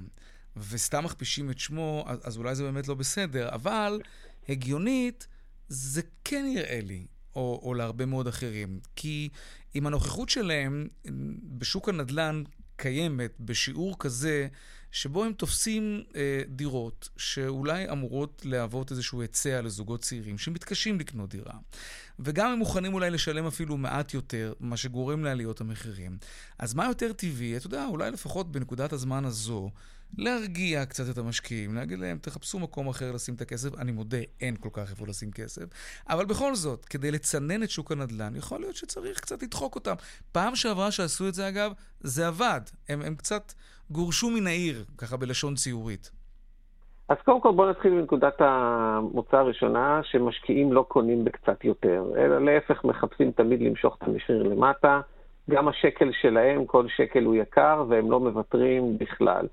[0.56, 4.00] וסתם מכפישים את שמו, אז, אז אולי זה באמת לא בסדר, אבל
[4.48, 5.26] הגיונית,
[5.68, 8.80] זה כן יראה לי, או, או להרבה מאוד אחרים.
[8.96, 9.28] כי
[9.74, 10.88] אם הנוכחות שלהם
[11.42, 12.42] בשוק הנדל"ן
[12.76, 14.48] קיימת בשיעור כזה,
[14.90, 21.54] שבו הם תופסים אה, דירות שאולי אמורות להוות איזשהו היצע לזוגות צעירים שמתקשים לקנות דירה.
[22.18, 26.18] וגם הם מוכנים אולי לשלם אפילו מעט יותר, מה שגורם לעליות המחירים.
[26.58, 27.56] אז מה יותר טבעי?
[27.56, 29.70] אתה יודע, אולי לפחות בנקודת הזמן הזו,
[30.18, 33.80] להרגיע קצת את המשקיעים, להגיד להם, תחפשו מקום אחר לשים את הכסף.
[33.80, 35.64] אני מודה, אין כל כך איפה לשים כסף.
[36.08, 39.94] אבל בכל זאת, כדי לצנן את שוק הנדל"ן, יכול להיות שצריך קצת לדחוק אותם.
[40.32, 42.60] פעם שעברה שעשו את זה, אגב, זה עבד.
[42.88, 43.52] הם, הם קצת
[43.90, 46.10] גורשו מן העיר, ככה בלשון ציורית.
[47.08, 52.84] אז קודם כל בואו נתחיל מנקודת המוצא הראשונה, שמשקיעים לא קונים בקצת יותר, אלא להפך
[52.84, 55.00] מחפשים תמיד למשוך את המחיר למטה.
[55.50, 59.46] גם השקל שלהם, כל שקל הוא יקר, והם לא מוותרים בכלל.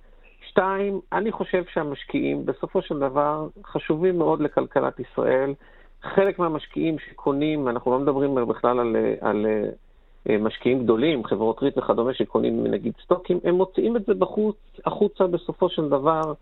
[0.54, 5.54] שתיים, אני חושב שהמשקיעים בסופו של דבר חשובים מאוד לכלכלת ישראל.
[6.02, 9.46] חלק מהמשקיעים שקונים, אנחנו לא מדברים בכלל על, על,
[10.30, 15.28] אה, משקיעים גדולים, חברות ריט וכדומה שקונים נגיד סטוקים, הם מוציאים את זה בחוץ, החוצה
[15.28, 16.34] בסופו של דבר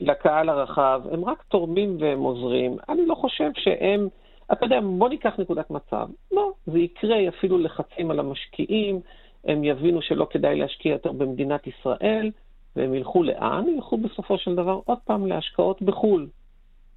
[0.00, 2.76] לקהל הרחב, הם רק תורמים והם עוזרים.
[2.88, 4.08] אני לא חושב שהם,
[4.52, 6.08] אתה יודע, בוא ניקח נקודת מצב.
[6.32, 9.00] לא, זה יקרה, יפעילו לחצים על המשקיעים,
[9.44, 12.30] הם יבינו שלא כדאי להשקיע יותר במדינת ישראל,
[12.76, 13.64] והם ילכו לאן?
[13.68, 16.28] ילכו בסופו של דבר עוד פעם להשקעות בחו"ל.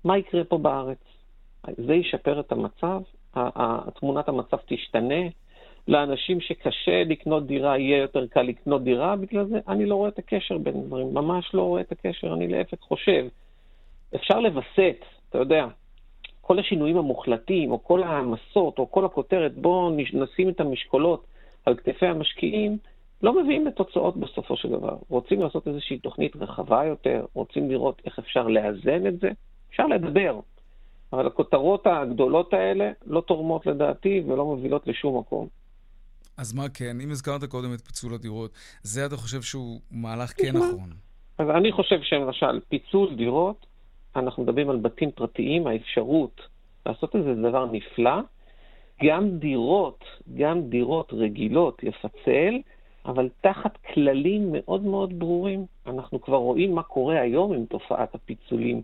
[0.04, 0.98] מה יקרה פה בארץ?
[1.78, 3.02] זה ישפר את המצב,
[4.00, 5.22] תמונת המצב תשתנה,
[5.88, 10.20] לאנשים שקשה לקנות דירה יהיה יותר קל לקנות דירה, בגלל זה אני לא רואה את
[10.20, 13.26] הקשר בין דברים, ממש לא רואה את הקשר, אני להפך חושב.
[14.16, 15.68] אפשר לווסת, אתה יודע,
[16.42, 21.26] כל השינויים המוחלטים, או כל המסות, או כל הכותרת, בואו נשים את המשקולות
[21.66, 22.78] על כתפי המשקיעים,
[23.24, 24.98] לא מביאים לתוצאות בסופו של דבר.
[25.10, 29.30] רוצים לעשות איזושהי תוכנית רחבה יותר, רוצים לראות איך אפשר לאזן את זה,
[29.70, 30.40] אפשר לדבר.
[31.14, 35.48] אבל הכותרות הגדולות האלה לא תורמות לדעתי ולא מובילות לשום מקום.
[36.38, 36.98] אז מה כן?
[37.04, 40.90] אם הזכרת קודם את פיצול הדירות, זה אתה חושב שהוא מהלך כן נכון.
[41.38, 43.66] אז אני חושב שלמשל, פיצול דירות,
[44.16, 46.42] אנחנו מדברים על בתים פרטיים, האפשרות
[46.86, 48.22] לעשות איזה דבר נפלא.
[49.04, 50.04] גם דירות,
[50.38, 52.54] גם דירות רגילות לפצל,
[53.06, 55.66] אבל תחת כללים מאוד מאוד ברורים.
[55.88, 58.82] אנחנו כבר רואים מה קורה היום עם תופעת הפיצולים,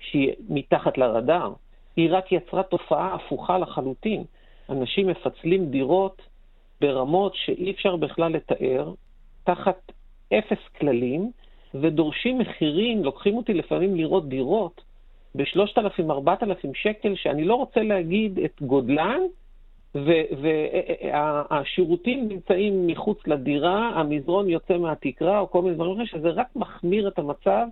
[0.00, 1.52] שהיא מתחת לרדאר.
[1.96, 4.24] היא רק יצרה תופעה הפוכה לחלוטין.
[4.70, 6.22] אנשים מפצלים דירות
[6.80, 8.92] ברמות שאי אפשר בכלל לתאר,
[9.44, 9.92] תחת
[10.38, 11.30] אפס כללים,
[11.74, 14.80] ודורשים מחירים, לוקחים אותי לפעמים לראות דירות
[15.34, 19.20] ב-3,000-4,000 שקל, שאני לא רוצה להגיד את גודלן,
[21.50, 27.08] והשירותים נמצאים מחוץ לדירה, המזרון יוצא מהתקרה, או כל מיני דברים אחרים, שזה רק מחמיר
[27.08, 27.66] את המצב,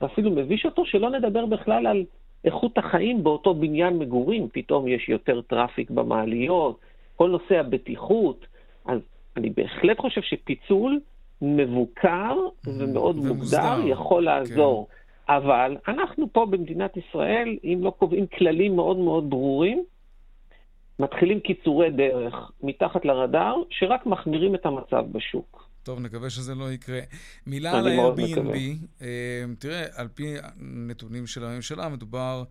[0.00, 2.04] ואפילו מביש אותו, שלא נדבר בכלל על
[2.44, 6.78] איכות החיים באותו בניין מגורים, פתאום יש יותר traffic במעליות,
[7.16, 8.46] כל נושא הבטיחות.
[8.86, 9.00] אז
[9.36, 11.00] אני בהחלט חושב שפיצול
[11.42, 12.36] מבוקר
[12.66, 14.24] ומאוד מוגדר יכול כן.
[14.24, 14.86] לעזור.
[14.86, 15.32] כן.
[15.32, 19.84] אבל אנחנו פה במדינת ישראל, אם לא קובעים כללים מאוד מאוד ברורים,
[20.98, 25.68] מתחילים קיצורי דרך מתחת לרדאר, שרק מחמירים את המצב בשוק.
[25.82, 27.00] טוב, נקווה שזה לא יקרה.
[27.46, 28.56] מילה על ה-Airbnb.
[29.02, 32.44] אה, תראה, על פי נתונים של הממשלה, מדובר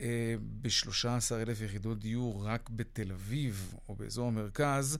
[0.00, 4.98] אה, ב-13,000 יחידות דיור רק בתל אביב או באזור המרכז.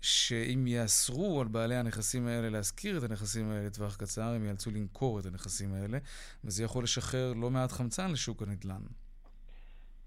[0.00, 5.20] שאם יאסרו על בעלי הנכסים האלה להשכיר את הנכסים האלה לטווח קצר, הם יאלצו למכור
[5.20, 5.98] את הנכסים האלה,
[6.44, 8.82] וזה יכול לשחרר לא מעט חמצן לשוק הנדל"ן.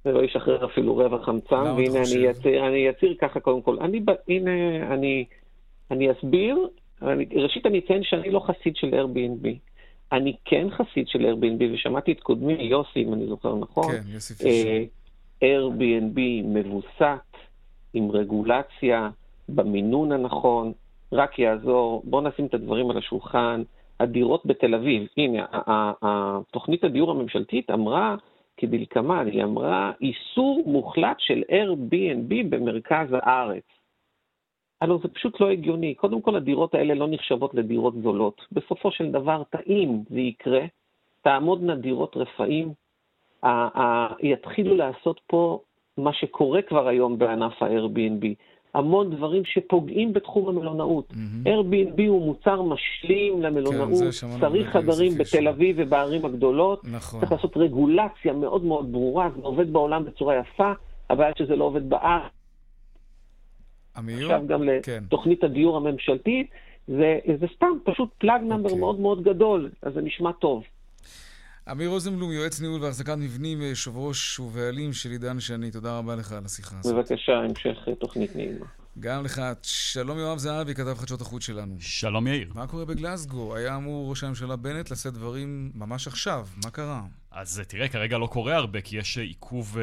[0.08, 3.78] זה לא ישחרר אפילו רבע חמצן, והנה אני אציר, אני אציר ככה קודם כל.
[3.80, 4.52] אני, הנה,
[4.94, 5.26] אני,
[5.92, 6.68] אני אסביר,
[7.02, 9.48] אני, ראשית אני אציין שאני לא חסיד של Airbnb.
[10.12, 13.92] אני כן חסיד של Airbnb, ושמעתי את קודמי, יוסי, אם אני זוכר נכון.
[13.92, 14.70] כן, יוסי פישר.
[14.70, 14.84] אה,
[15.44, 17.38] Airbnb מבוסת,
[17.94, 19.10] עם רגולציה,
[19.50, 20.72] במינון הנכון,
[21.12, 22.02] רק יעזור.
[22.06, 23.64] בואו נשים את הדברים על השולחן.
[24.00, 25.08] הדירות בתל אביב.
[25.18, 25.46] הנה,
[26.52, 28.16] תוכנית הדיור הממשלתית אמרה
[28.58, 33.64] כדלקמן, היא אמרה איסור מוחלט של Airbnb במרכז הארץ.
[34.82, 35.96] הלוא זה פשוט לא הגיוני.
[35.96, 38.42] קודם כל, הדירות האלה לא נחשבות לדירות זולות.
[38.52, 40.66] בסופו של דבר, טעים זה יקרה,
[41.22, 42.74] תעמודנה דירות רפאים,
[44.20, 45.60] יתחילו לעשות פה
[45.98, 48.26] מה שקורה כבר היום בענף ה-Airbnb.
[48.78, 51.12] המון דברים שפוגעים בתחום המלונאות.
[51.12, 51.48] Mm-hmm.
[51.48, 53.90] Airbnb הוא מוצר משלים למלונאות,
[54.22, 57.20] כן, צריך חדרים בתל אביב ובערים הגדולות, נכון.
[57.20, 60.72] צריך לעשות רגולציה מאוד מאוד ברורה, זה עובד בעולם בצורה יפה,
[61.10, 62.32] הבעיה שזה לא עובד בארץ.
[63.96, 65.04] עכשיו גם כן.
[65.04, 66.48] לתוכנית הדיור הממשלתית,
[66.88, 68.76] זה, זה סתם פשוט פלאג נאמבר okay.
[68.76, 70.64] מאוד מאוד גדול, אז זה נשמע טוב.
[71.72, 76.32] אמיר רוזנבלום, יועץ ניהול והחזקת מבנים, יושב ראש ובעלים של עידן שני, תודה רבה לך
[76.32, 76.96] על השיחה הזאת.
[76.96, 78.66] בבקשה, המשך תוכנית נעימה.
[79.00, 79.42] גם לך.
[79.64, 81.76] שלום יואב זהבי, כתב חדשות החוץ שלנו.
[81.80, 82.52] שלום יאיר.
[82.56, 83.56] מה קורה בגלסגו?
[83.56, 87.02] היה אמור ראש הממשלה בנט לשאת דברים ממש עכשיו, מה קרה?
[87.32, 89.80] אז תראה, כרגע לא קורה הרבה, כי יש עיכוב uh,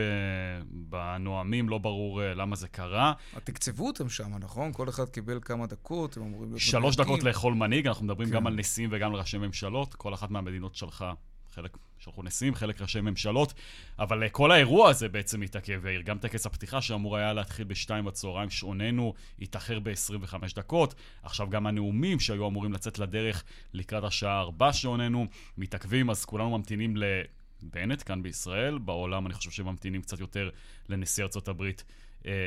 [0.71, 3.13] בנואמים, לא ברור uh, למה זה קרה.
[3.45, 4.73] תקצבו אותם שם, נכון?
[4.73, 6.61] כל אחד קיבל כמה דקות, הם אמורים להיות...
[6.61, 8.35] שלוש דקות לכל מנהיג, אנחנו מדברים כן.
[8.35, 9.95] גם על נשיאים וגם על ראשי ממשלות.
[9.95, 11.13] כל אחת מהמדינות שלחה
[11.55, 13.55] חלק שלחו נשיאים, חלק ראשי ממשלות,
[13.99, 18.51] אבל אה, כל האירוע הזה בעצם התעכב, גם טקס הפתיחה שאמור היה להתחיל בשתיים בצהריים,
[18.51, 20.95] שעוננו התאחר ב-25 דקות.
[21.23, 25.27] עכשיו גם הנאומים שהיו אמורים לצאת לדרך לקראת השעה 4 שעוננו
[25.59, 28.79] מתעכבים, אז כולנו ממתינים לבנט כאן בישראל.
[28.79, 30.51] בעולם אני חושב שממתינים קצת יותר
[30.89, 31.95] לנשיא ארצות הברית אה,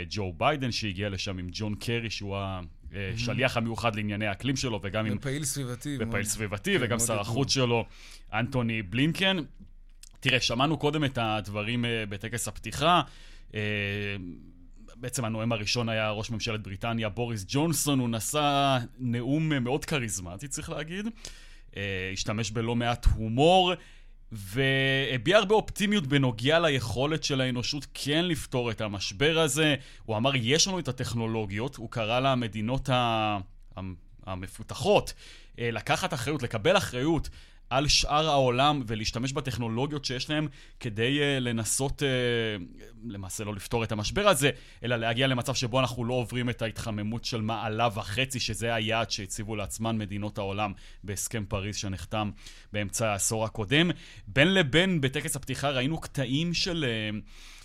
[0.09, 2.37] ג'ו ביידן, שהגיע לשם עם ג'ון קרי, שהוא
[2.91, 5.17] השליח המיוחד לענייני האקלים שלו, וגם עם...
[5.17, 5.97] ופעיל סביבתי.
[5.99, 7.85] ופעיל סביבתי, כן, וגם שר החוץ שלו,
[8.33, 9.37] אנטוני בלינקן.
[10.19, 13.01] תראה, שמענו קודם את הדברים אה, בטקס הפתיחה.
[13.55, 13.59] אה,
[14.95, 20.69] בעצם הנואם הראשון היה ראש ממשלת בריטניה, בוריס ג'ונסון, הוא נשא נאום מאוד כריזמטי, צריך
[20.69, 21.05] להגיד.
[22.13, 23.73] השתמש בלא מעט הומור.
[24.31, 29.75] והביע הרבה אופטימיות בנוגע ליכולת של האנושות כן לפתור את המשבר הזה.
[30.05, 32.89] הוא אמר, יש לנו את הטכנולוגיות, הוא קרא למדינות
[34.25, 35.13] המפותחות
[35.59, 37.29] אה, לקחת אחריות, לקבל אחריות
[37.69, 40.47] על שאר העולם ולהשתמש בטכנולוגיות שיש להם
[40.79, 44.49] כדי uh, לנסות, uh, למעשה לא לפתור את המשבר הזה,
[44.83, 49.55] אלא להגיע למצב שבו אנחנו לא עוברים את ההתחממות של מעלה וחצי, שזה היעד שהציבו
[49.55, 52.31] לעצמן מדינות העולם בהסכם פריז שנחתם
[52.73, 53.91] באמצע העשור הקודם.
[54.27, 56.85] בין לבין, בטקס הפתיחה ראינו קטעים של...
[57.13, 57.56] Uh,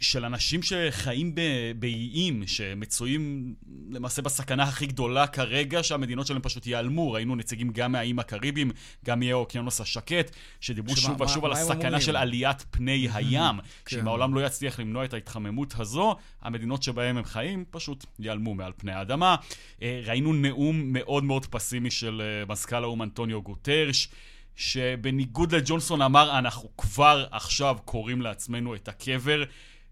[0.00, 1.34] של אנשים שחיים
[1.78, 3.54] באיים, שמצויים
[3.90, 7.12] למעשה בסכנה הכי גדולה כרגע, שהמדינות שלהם פשוט ייעלמו.
[7.12, 8.70] ראינו נציגים גם מהאיים הקריביים,
[9.04, 10.30] גם מאי האוקיינוס השקט,
[10.60, 13.56] שדיברו שוב ושוב על הסכנה של עליית פני הים,
[13.88, 14.06] שאם כן.
[14.06, 18.92] העולם לא יצליח למנוע את ההתחממות הזו, המדינות שבהן הם חיים פשוט ייעלמו מעל פני
[18.92, 19.36] האדמה.
[19.82, 24.08] אה, ראינו נאום מאוד מאוד פסימי של אה, מזכ"ל האו"ם אנטוניו גוטרש.
[24.56, 29.44] שבניגוד לג'ונסון אמר, אנחנו כבר עכשיו כורים לעצמנו את הקבר.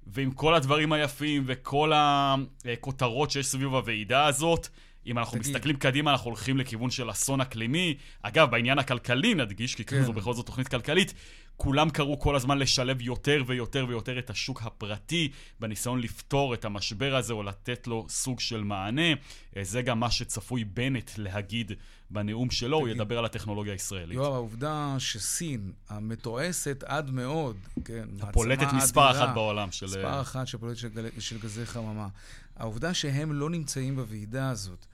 [0.07, 4.69] ועם כל הדברים היפים וכל הכותרות שיש סביב הוועידה הזאת,
[5.07, 5.51] אם אנחנו תגיד.
[5.51, 7.97] מסתכלים קדימה, אנחנו הולכים לכיוון של אסון אקלימי.
[8.23, 10.03] אגב, בעניין הכלכלי נדגיש, כי כן.
[10.03, 11.15] זו בכל זאת תוכנית כלכלית,
[11.57, 17.17] כולם קראו כל הזמן לשלב יותר ויותר ויותר את השוק הפרטי בניסיון לפתור את המשבר
[17.17, 19.13] הזה או לתת לו סוג של מענה.
[19.57, 21.73] אה, זה גם מה שצפוי בנט להגיד
[22.11, 24.17] בנאום שלו, הוא ידבר על הטכנולוגיה הישראלית.
[24.17, 29.87] יואב, העובדה שסין, המתועסת עד מאוד, כן, הפולטת מספר אחת בעולם של...
[29.87, 32.09] מספר אחת של פולטת של, של גזי חממה.
[32.57, 34.87] העובדה שהם לא נמצאים בוועידה הזאת,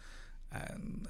[0.52, 0.60] אה,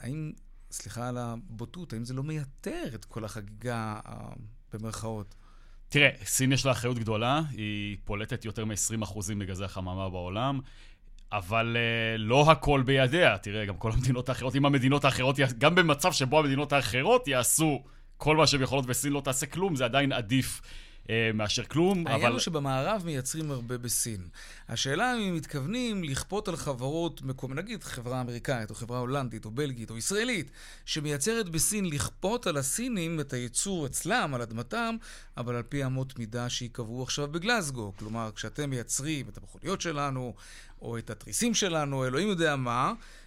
[0.00, 0.32] האם,
[0.70, 4.32] סליחה על הבוטות, האם זה לא מייתר את כל החגיגה, אה,
[4.74, 5.35] במרכאות?
[5.88, 10.61] תראה, סין יש לה אחריות גדולה, היא פולטת יותר מ-20% מגזי החממה בעולם.
[11.33, 13.38] אבל uh, לא הכל בידיה.
[13.38, 17.83] תראה, גם כל המדינות האחרות, אם המדינות האחרות, גם במצב שבו המדינות האחרות יעשו
[18.16, 20.61] כל מה שהן יכולות וסין לא תעשה כלום, זה עדיין עדיף
[21.35, 22.11] מאשר כלום, אבל...
[22.11, 24.29] העניין הוא שבמערב מייצרים הרבה בסין.
[24.68, 29.51] השאלה אם הם מתכוונים לכפות על חברות, מקום, נגיד חברה אמריקאית, או חברה הולנדית, או
[29.51, 30.51] בלגית, או ישראלית,
[30.85, 34.96] שמייצרת בסין, לכפות על הסינים את הייצור אצלם, על אדמתם,
[35.37, 37.92] אבל על פי אמות מידה שייקבעו עכשיו בגלסגו.
[37.99, 40.35] כלומר, כשאתם מייצרים את המכוניות שלנו,
[40.83, 43.19] או את התריסים שלנו, אלוהים יודע מה, אה,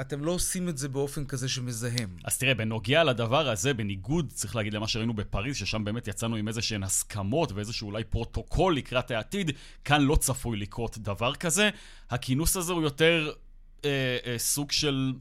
[0.00, 2.16] אתם לא עושים את זה באופן כזה שמזהם.
[2.24, 6.48] אז תראה, בנוגע לדבר הזה, בניגוד, צריך להגיד למה שראינו בפריז, ששם באמת יצאנו עם
[6.48, 9.50] איזה שהן הסכמות ואיזשהו אולי פרוטוקול לקראת העתיד,
[9.84, 11.70] כאן לא צפוי לקרות דבר כזה.
[12.10, 13.32] הכינוס הזה הוא יותר
[13.84, 15.12] אה, אה, סוג של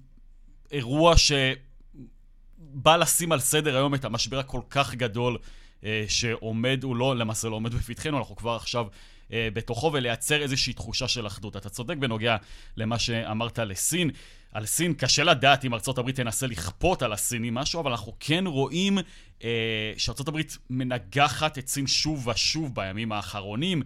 [0.72, 5.38] אירוע שבא לשים על סדר היום את המשבר הכל כך גדול
[5.84, 8.86] אה, שעומד, הוא לא, למעשה לא עומד בפתחנו, אנחנו כבר עכשיו
[9.34, 11.58] אה, בתוכו ולייצר איזושהי תחושה של אחדות.
[11.58, 12.38] אתה צודק בנוגע
[12.78, 14.10] למה שאמרת לסין.
[14.52, 18.48] על סין, קשה לדעת אם ארצות הברית תנסה לכפות על הסינים משהו, אבל אנחנו כן
[18.48, 18.98] רואים
[19.44, 23.82] אה, שארצות הברית מנגחת את סין שוב ושוב בימים האחרונים.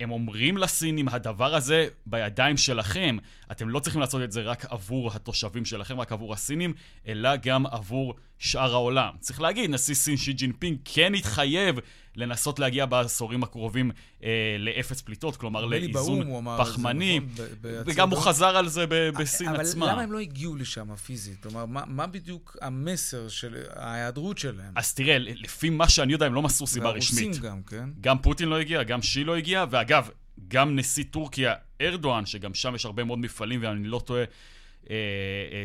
[0.00, 3.16] הם אומרים לסינים, הדבר הזה בידיים שלכם.
[3.52, 6.74] אתם לא צריכים לעשות את זה רק עבור התושבים שלכם, רק עבור הסינים,
[7.06, 9.10] אלא גם עבור שאר העולם.
[9.20, 11.78] צריך להגיד, נשיא סין שי ג'ינפינג כן התחייב
[12.16, 13.90] לנסות להגיע בעשורים הקרובים
[14.24, 17.46] אה, לאפס פליטות, כלומר לאיזון פחמני, נכון,
[17.86, 19.84] וגם הוא חזר על זה ב- בסין אבל עצמה.
[19.84, 21.42] אבל למה הם לא הגיעו לשם פיזית?
[21.42, 24.72] כלומר, מה, מה בדיוק המסר של ההיעדרות שלהם?
[24.76, 27.38] אז תראה, לפי מה שאני יודע, הם לא מסרו סיבה רשמית.
[27.40, 27.88] גם, כן?
[28.00, 30.08] גם פוטין לא הגיע, גם שי לא הגיע, ואגב,
[30.48, 34.30] גם נשיא טורקיה, ארדואן, שגם שם יש הרבה מאוד מפעלים, ואני לא טועה, אה, אה,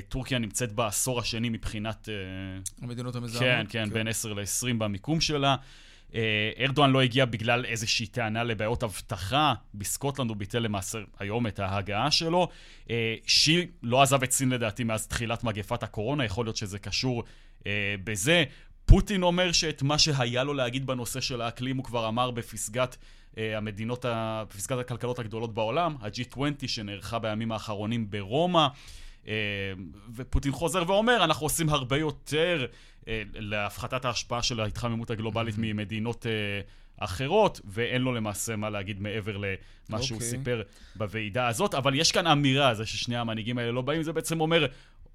[0.10, 2.10] טורקיה נמצאת בעשור השני מבחינת...
[2.10, 2.14] אה,
[2.82, 3.44] המדינות המזהמות?
[3.44, 5.56] כן, כן, כן, בין 10 ל-20 במיקום שלה.
[6.16, 9.54] אה, ארדואן לא הגיע בגלל איזושהי טענה לבעיות אבטחה.
[9.74, 12.48] בסקוטלנד הוא ביטל למעשה היום את ההגעה שלו.
[12.90, 17.24] אה, שי לא עזב את סין לדעתי מאז תחילת מגפת הקורונה, יכול להיות שזה קשור
[17.68, 18.44] אה, בזה.
[18.86, 22.98] פוטין אומר שאת מה שהיה לו להגיד בנושא של האקלים הוא כבר אמר בפסגת
[23.38, 24.06] המדינות,
[24.50, 28.68] בפסגת הכלכלות הגדולות בעולם, ה-G20 שנערכה בימים האחרונים ברומא.
[30.16, 32.66] ופוטין חוזר ואומר, אנחנו עושים הרבה יותר
[33.08, 35.56] אה, להפחתת ההשפעה של ההתחממות הגלובלית.
[35.58, 36.62] ממדינות אה,
[37.00, 39.48] אחרות, ואין לו למעשה מה להגיד מעבר למה
[39.94, 40.02] okay.
[40.02, 40.30] שהוא אוקיי.
[40.30, 40.62] סיפר
[40.96, 41.74] בוועידה הזאת.
[41.74, 44.66] אבל יש כאן אמירה, זה ששני המנהיגים האלה לא באים, זה בעצם אומר,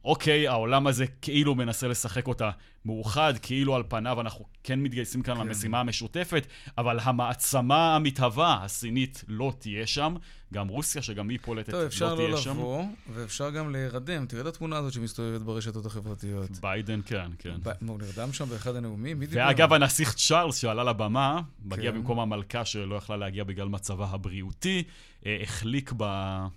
[0.05, 2.51] אוקיי, העולם הזה כאילו מנסה לשחק אותה
[2.85, 5.41] מאוחד, כאילו על פניו אנחנו כן מתגייסים כאן כן.
[5.41, 6.47] למשימה המשותפת,
[6.79, 10.15] אבל המעצמה המתהווה, הסינית, לא תהיה שם.
[10.53, 12.05] גם רוסיה, שגם היא פולטת, לא תהיה לא שם.
[12.07, 12.85] טוב, אפשר לא לבוא,
[13.15, 14.27] ואפשר גם להירדם.
[14.27, 16.51] תראה את התמונה הזאת שמסתובבת ברשתות החברתיות.
[16.61, 17.55] ביידן, כן, כן.
[17.87, 19.19] הוא נרדם שם באחד הנאומים?
[19.19, 19.43] מי דיבר?
[19.47, 21.99] ואגב, הנסיך צ'ארלס שעלה לבמה, מגיע כן.
[21.99, 24.83] במקום המלכה שלא יכלה להגיע בגלל מצבה הבריאותי,
[25.27, 26.03] אה, החליק ב...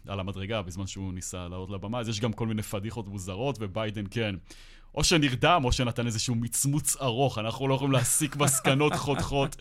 [0.07, 4.03] על המדרגה בזמן שהוא ניסה לעלות לבמה, אז יש גם כל מיני פדיחות מוזרות, וביידן,
[4.11, 4.35] כן.
[4.95, 9.55] או שנרדם, או שנתן איזשהו מצמוץ ארוך, אנחנו לא יכולים להסיק מסקנות חותכות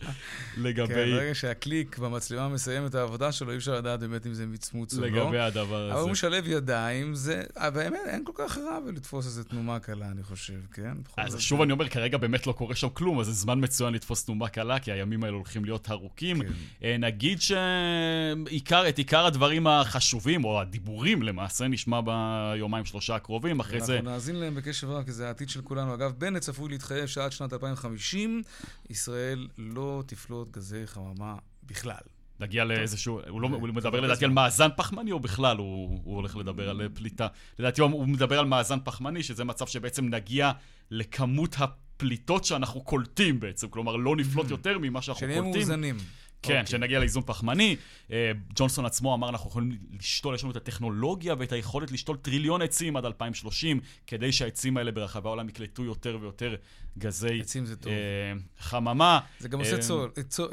[0.57, 0.93] לגבי...
[0.93, 4.97] כן, ברגע שהקליק במצלמה מסיים את העבודה שלו, אי אפשר לדעת באמת אם זה מצמוץ
[4.97, 5.07] או לא.
[5.07, 5.93] לגבי הדבר הזה.
[5.93, 7.43] אבל הוא משלב ידיים, זה...
[7.57, 10.93] אה, באמת, אין כל כך רע לתפוס איזה תנומה קלה, אני חושב, כן?
[11.17, 14.25] אז שוב אני אומר, כרגע באמת לא קורה שם כלום, אז זה זמן מצוין לתפוס
[14.25, 16.41] תנומה קלה, כי הימים האלה הולכים להיות ארוכים.
[16.41, 16.53] כן.
[16.83, 23.95] אה, נגיד שאת עיקר הדברים החשובים, או הדיבורים למעשה, נשמע ביומיים שלושה הקרובים, אחרי זה...
[23.95, 25.93] אנחנו נאזין להם בקשב רב, כי זה העתיד של כולנו.
[25.93, 28.41] אגב, בנט צפוי להתחייב שעד שנת 2050
[28.89, 31.95] ישראל לא תפלוט גזי חממה בכלל.
[32.39, 36.35] נגיע לאיזשהו, הוא לא הוא מדבר לדעתי על מאזן פחמני, או בכלל הוא, הוא הולך
[36.35, 37.27] לדבר על פליטה?
[37.59, 40.51] לדעתי הוא מדבר על מאזן פחמני, שזה מצב שבעצם נגיע
[40.91, 45.43] לכמות הפליטות שאנחנו קולטים בעצם, כלומר לא נפלוט יותר ממה שאנחנו קולטים.
[45.43, 45.97] שנהיה מאוזנים.
[46.47, 46.53] כן.
[46.53, 46.71] אוקיי.
[46.71, 47.75] שנגיע לאיזון פחמני.
[48.11, 52.61] אה, ג'ונסון עצמו אמר, אנחנו יכולים לשתול, יש לנו את הטכנולוגיה ואת היכולת לשתול טריליון
[52.61, 56.55] עצים עד 2030, כדי שהעצים האלה ברחבי העולם יקלטו יותר ויותר
[56.97, 57.41] גזי
[57.87, 57.91] אה,
[58.59, 59.19] חממה.
[59.39, 59.77] זה גם עושה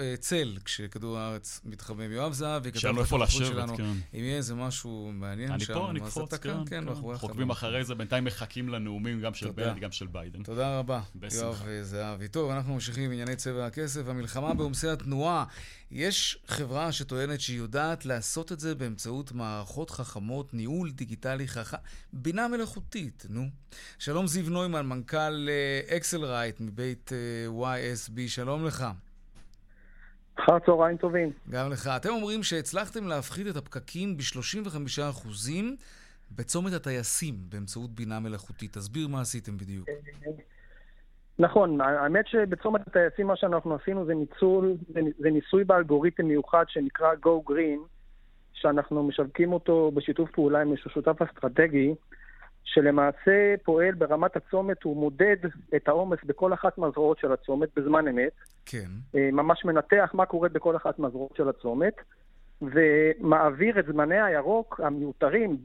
[0.00, 2.12] אה, צל כשכדור הארץ מתחמם.
[2.12, 3.84] יואב זהבי כתב לנו איפה לשבת, כן.
[4.14, 7.84] אם יהיה איזה משהו מעניין שם, אני פה, אני קפוץ, כן, כן, אנחנו עוקבים אחרי
[7.84, 10.42] זה, בינתיים מחכים לנאומים גם של בנט, גם של ביידן.
[10.42, 11.00] תודה רבה,
[11.34, 12.28] יואב זהבי.
[12.28, 14.08] טוב, אנחנו ממשיכים עם ענייני צבע הכסף.
[14.08, 15.44] המלחמה בעומסי התנועה.
[15.94, 21.76] יש חברה שטוענת שהיא יודעת לעשות את זה באמצעות מערכות חכמות, ניהול דיגיטלי חכם,
[22.12, 23.42] בינה מלאכותית, נו.
[23.98, 25.48] שלום זיו נוימן, מנכ"ל
[25.96, 28.86] אקסל רייט מבית אה, YSB, שלום לך.
[30.34, 31.32] אחר צהריים טובים.
[31.50, 31.86] גם לך.
[31.96, 35.28] אתם אומרים שהצלחתם להפחית את הפקקים ב-35%
[36.30, 38.72] בצומת הטייסים באמצעות בינה מלאכותית.
[38.72, 39.88] תסביר מה עשיתם בדיוק.
[41.42, 47.12] נכון, האמת שבצומת הטייסים מה שאנחנו עשינו זה ניצול, זה, זה ניסוי באלגוריתם מיוחד שנקרא
[47.12, 47.80] Go Green,
[48.52, 51.94] שאנחנו משווקים אותו בשיתוף פעולה עם איזשהו שותף אסטרטגי,
[52.64, 55.36] שלמעשה פועל ברמת הצומת, הוא מודד
[55.76, 58.32] את העומס בכל אחת מהזרועות של הצומת בזמן אמת.
[58.66, 58.88] כן.
[59.14, 61.94] אה, ממש מנתח מה קורה בכל אחת מהזרועות של הצומת,
[62.62, 65.56] ומעביר את זמני הירוק המיותרים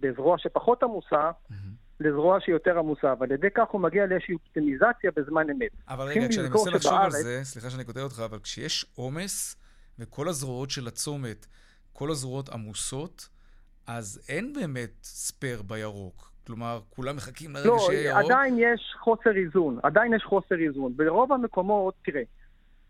[0.00, 1.54] בזרוע שפחות עמוסה, mm-hmm.
[2.00, 5.70] לזרוע שהיא יותר עמוסה, ועל ידי כך הוא מגיע לאיזושהי אופטימיזציה בזמן אמת.
[5.88, 9.56] אבל רגע, כשאני מנסה לחשוב על זה, סליחה שאני כותב אותך, אבל כשיש עומס,
[9.98, 11.46] וכל הזרועות של הצומת,
[11.92, 13.28] כל הזרועות עמוסות,
[13.86, 16.30] אז אין באמת ספייר בירוק.
[16.46, 18.22] כלומר, כולם מחכים לרגע לא, שיהיה ירוק?
[18.22, 19.78] לא, עדיין יש חוסר איזון.
[19.82, 20.92] עדיין יש חוסר איזון.
[20.96, 22.22] ברוב המקומות, תראה,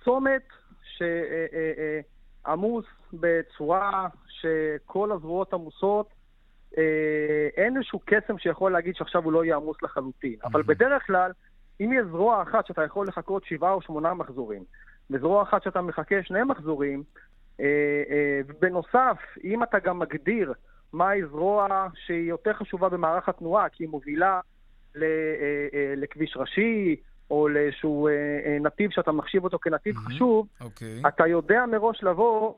[0.05, 0.43] צומת
[2.45, 6.15] שעמוס בצורה שכל הזרועות עמוסות, אה,
[7.57, 10.37] אין איזשהו קסם שיכול להגיד שעכשיו הוא לא יהיה עמוס לחלוטין.
[10.45, 11.31] אבל בדרך כלל,
[11.81, 14.65] אם יש זרוע אחת שאתה יכול לחכות שבעה או שמונה מחזורים,
[15.11, 17.03] וזרוע אחת שאתה מחכה שני מחזורים,
[17.61, 17.67] אה,
[18.11, 20.53] אה, בנוסף, אם אתה גם מגדיר
[20.93, 24.41] מהי זרוע שהיא יותר חשובה במערך התנועה, כי היא מובילה
[25.97, 26.97] לכביש ראשי,
[27.31, 28.09] או לאיזשהו
[28.61, 30.11] נתיב שאתה מחשיב אותו כנתיב mm-hmm.
[30.11, 30.65] חשוב, okay.
[30.65, 31.03] אוקיי.
[31.09, 32.55] אתה יודע מראש לבוא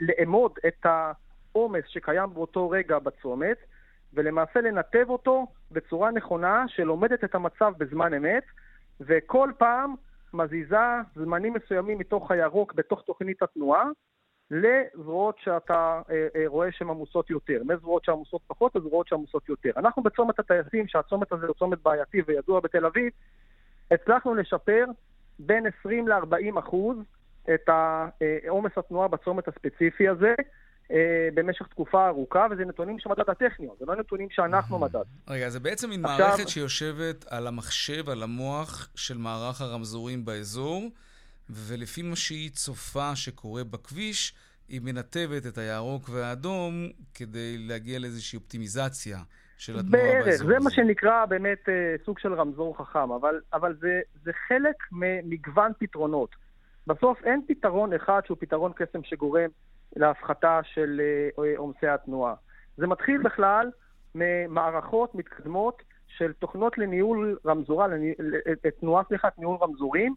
[0.00, 0.86] ולאמוד את
[1.56, 3.56] העומס שקיים באותו רגע בצומת,
[4.14, 8.42] ולמעשה לנתב אותו בצורה נכונה שלומדת את המצב בזמן אמת,
[9.00, 9.94] וכל פעם
[10.32, 10.76] מזיזה
[11.14, 13.84] זמנים מסוימים מתוך הירוק בתוך תוכנית התנועה
[14.50, 19.70] לזרועות שאתה אה, אה, רואה שהן עמוסות יותר, מזרועות שעמוסות פחות לזרועות שעמוסות יותר.
[19.76, 23.12] אנחנו בצומת הטייסים, שהצומת הזה הוא צומת בעייתי וידוע בתל אביב,
[23.90, 24.84] הצלחנו לשפר
[25.38, 26.98] בין 20 ל-40 אחוז
[27.54, 27.70] את
[28.48, 30.44] עומס התנועה בצומת הספציפי הזה, אה,
[31.34, 35.00] במשך תקופה ארוכה, וזה נתונים של מדד הטכניון, זה לא נתונים שאנחנו מדד.
[35.28, 36.28] רגע, זה בעצם מין עכשיו...
[36.28, 40.90] מערכת שיושבת על המחשב, על המוח של מערך הרמזורים באזור,
[41.50, 44.34] ולפי מה שהיא צופה שקורה בכביש,
[44.68, 49.18] היא מנתבת את הירוק והאדום כדי להגיע לאיזושהי אופטימיזציה
[49.58, 53.76] של התנועה בערך, באזור זה מה שנקרא באמת אה, סוג של רמזור חכם, אבל, אבל
[53.80, 56.30] זה, זה חלק ממגוון פתרונות.
[56.86, 59.50] בסוף אין פתרון אחד שהוא פתרון קסם שגורם
[59.96, 61.00] להפחתה של
[61.38, 62.34] אה, עומסי התנועה.
[62.76, 63.70] זה מתחיל בכלל
[64.14, 67.86] ממערכות מתקדמות של תוכנות לניהול רמזורה,
[68.80, 70.14] תנועה, סליחה, ניהול רמזורים,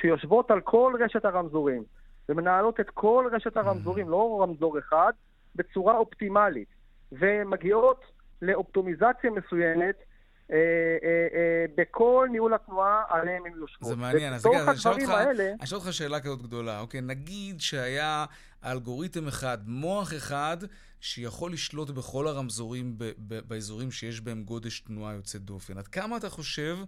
[0.00, 1.82] שיושבות על כל רשת הרמזורים,
[2.28, 5.12] ומנהלות את כל רשת הרמזורים, לא רמזור אחד,
[5.56, 6.68] בצורה אופטימלית,
[7.12, 8.04] ומגיעות
[8.42, 9.96] לאופטומיזציה מסוימת
[10.50, 13.88] אה, אה, אה, בכל ניהול התנועה עליהם הם יושבות.
[13.88, 14.74] זה מעניין, אז רגע, אני
[15.64, 16.80] אשאל אותך שאלה כזאת גדולה.
[16.80, 18.24] אוקיי, נגיד שהיה
[18.64, 20.56] אלגוריתם אחד, מוח אחד,
[21.00, 22.94] שיכול לשלוט בכל הרמזורים
[23.26, 25.78] באזורים שיש בהם גודש תנועה יוצא דופן.
[25.78, 26.78] עד כמה אתה חושב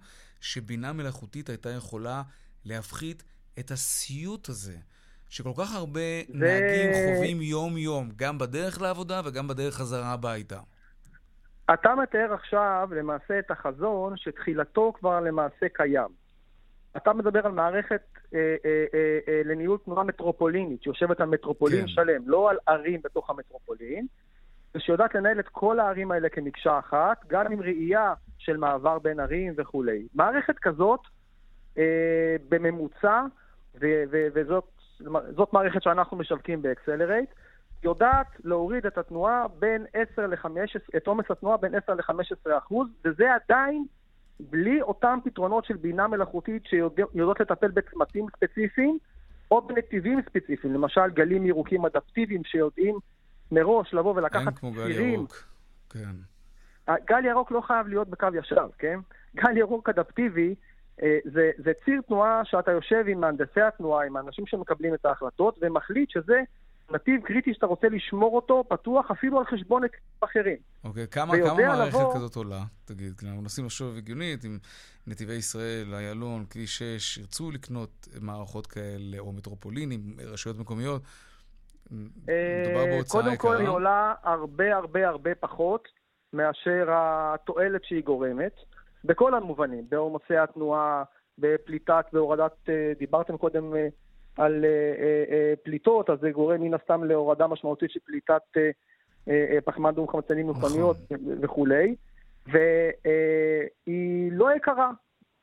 [0.41, 2.23] שבינה מלאכותית הייתה יכולה
[2.65, 3.23] להפחית
[3.59, 4.77] את הסיוט הזה?
[5.29, 6.35] שכל כך הרבה זה...
[6.35, 10.61] נהגים חווים יום-יום, גם בדרך לעבודה וגם בדרך חזרה הביתה.
[11.73, 16.09] אתה מתאר עכשיו למעשה את החזון שתחילתו כבר למעשה קיים.
[16.97, 18.03] אתה מדבר על מערכת
[18.35, 21.89] אה, אה, אה, אה, לניהול תנועה מטרופולינית, שיושבת על מטרופולין כן.
[21.89, 24.07] שלם, לא על ערים בתוך המטרופולין,
[24.75, 29.55] ושיודעת לנהל את כל הערים האלה כמקשה אחת, גם עם ראייה של מעבר בין ערים
[29.57, 30.07] וכולי.
[30.15, 31.01] מערכת כזאת,
[31.79, 33.23] אה, בממוצע,
[33.81, 37.31] ו- ו- וזאת מערכת שאנחנו משווקים באקסלרייט,
[37.83, 43.25] יודעת להוריד את התנועה בין 10 ל-15, את עומס התנועה בין 10 ל-15 אחוז, וזה
[43.35, 43.87] עדיין
[44.41, 48.99] בלי אותם פתרונות של בינה מלאכותית שיודעות לטפל בצמתים ספציפיים
[49.51, 52.99] או בנתיבים ספציפיים, למשל גלים ירוקים אדפטיביים שיודעים
[53.53, 54.51] מראש לבוא ולקחת צירים.
[54.51, 55.45] אין כמו גל ירוק,
[55.91, 56.15] כן.
[57.05, 58.99] גל ירוק לא חייב להיות בקו ישר, כן?
[59.37, 60.55] גל ירוק אדפטיבי
[61.03, 65.59] אה, זה, זה ציר תנועה שאתה יושב עם מהנדסי התנועה, עם האנשים שמקבלים את ההחלטות,
[65.63, 66.41] ומחליט שזה
[66.91, 69.83] נתיב קריטי שאתה רוצה לשמור אותו פתוח אפילו על חשבון
[70.21, 70.57] אחרים.
[70.85, 72.15] אוקיי, כמה, כמה מערכת לבוא...
[72.15, 72.61] כזאת עולה?
[72.85, 74.59] תגיד, אנחנו מנסים לחשוב הגיונית, אם
[75.07, 81.03] נתיבי ישראל, איילון, כביש 6, ירצו לקנות מערכות כאלה, או מטרופולינים, רשויות מקומיות,
[81.91, 83.37] מדובר בהוצאה יקרה.
[83.37, 85.89] קודם כל היא עולה הרבה הרבה הרבה פחות
[86.33, 88.53] מאשר התועלת שהיא גורמת,
[89.05, 91.03] בכל המובנים, בעומסי התנועה,
[91.39, 93.89] בפליטת, בהורדת, אה, דיברתם קודם אה,
[94.37, 98.43] על אה, אה, אה, פליטות, אז זה גורם מן הסתם להורדה משמעותית של פליטת
[99.65, 101.39] פחמן דו-חמצני מכוניות נכון.
[101.43, 101.95] וכולי,
[102.47, 104.91] והיא לא יקרה.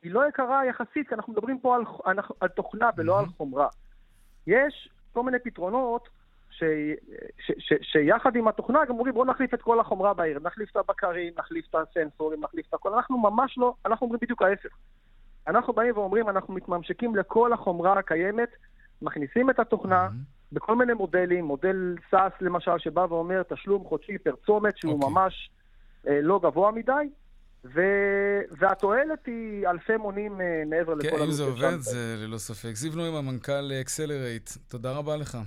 [0.02, 3.68] היא לא יקרה יחסית, כי אנחנו מדברים פה על, על תוכנה ולא על חומרה.
[4.46, 6.08] יש כל מיני פתרונות
[6.50, 6.62] ש,
[7.38, 10.76] ש, ש, שיחד עם התוכנה גם אומרים בואו נחליף את כל החומרה בעיר, נחליף את
[10.76, 12.94] הבקרים, נחליף את הסנסורים, נחליף את הכל.
[12.94, 14.70] אנחנו ממש לא, אנחנו אומרים בדיוק ההפך.
[15.46, 18.48] אנחנו באים ואומרים, אנחנו מתממשקים לכל החומרה הקיימת
[19.02, 20.54] מכניסים את התוכנה mm-hmm.
[20.54, 25.04] בכל מיני מודלים, מודל SaaS למשל, שבא ואומר תשלום חודשי פר צומת, שהוא okay.
[25.04, 25.10] אוקיי.
[25.10, 25.50] ממש
[26.08, 27.08] אה, לא גבוה מדי,
[27.64, 27.80] ו...
[28.58, 32.74] והתועלת היא אלפי מונים אה, מעבר כן, לכל כן, אם זה עובד, זה ללא ספק.
[32.74, 35.38] זיו נוימן, מנכ"ל אקסלרייט, תודה רבה לך.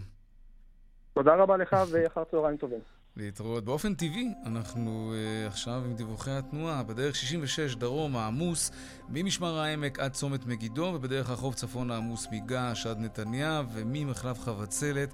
[1.14, 2.80] תודה רבה לך ואחר צהריים טובים.
[3.18, 3.66] להתראות.
[3.66, 6.84] באופן טבעי, אנחנו uh, עכשיו עם דיווחי התנועה.
[6.84, 8.72] בדרך 66 דרום העמוס,
[9.10, 15.14] ממשמר העמק עד צומת מגידו, ובדרך החוף צפון העמוס מגעש עד נתניה, וממחלף חבצלת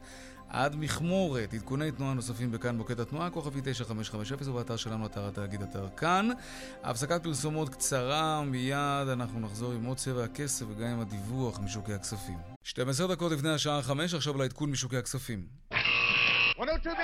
[0.49, 1.53] עד מכמורת.
[1.53, 6.29] עדכוני תנועה נוספים בכאן מוקד התנועה, כוכבי 9550, ובאתר שלנו, אתר התאגיד אתר כאן.
[6.83, 12.37] הפסקת פרסומות קצרה, מיד אנחנו נחזור עם עוד צבע הכסף וגם עם הדיווח משוקי הכספים.
[12.63, 15.45] 12 דקות לפני השעה 5, עכשיו לעדכון משוקי הכספים.
[16.61, 16.95] 102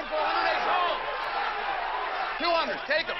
[2.39, 3.15] 200, take them.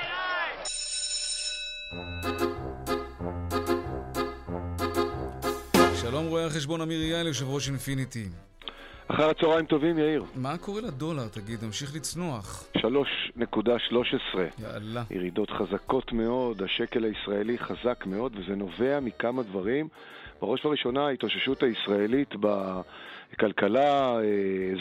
[6.01, 8.25] שלום רואה החשבון אמיר יעל, יושב ראש אינפיניטי.
[9.07, 10.23] אחר הצהריים טובים, יאיר.
[10.35, 11.63] מה קורה לדולר, תגיד?
[11.63, 12.63] המשיך לצנוח.
[12.77, 12.81] 3.13.
[14.59, 15.03] יאללה.
[15.11, 19.87] ירידות חזקות מאוד, השקל הישראלי חזק מאוד, וזה נובע מכמה דברים.
[20.41, 22.81] בראש ובראשונה ההתאוששות הישראלית בכלכלה,
[23.43, 24.21] אה,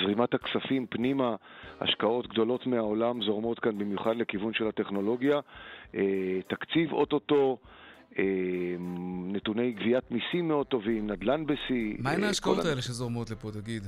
[0.02, 1.36] זרימת הכספים פנימה,
[1.80, 5.40] השקעות גדולות מהעולם זורמות כאן במיוחד לכיוון של הטכנולוגיה,
[5.94, 7.58] אה, תקציב אוטוטו.
[8.18, 8.24] אה,
[9.26, 11.94] נתוני גביית מיסים מאוד טובים, נדל"ן בשיא.
[11.98, 13.82] מה הן ההשקעות האלה שזורמות לפה, תגיד?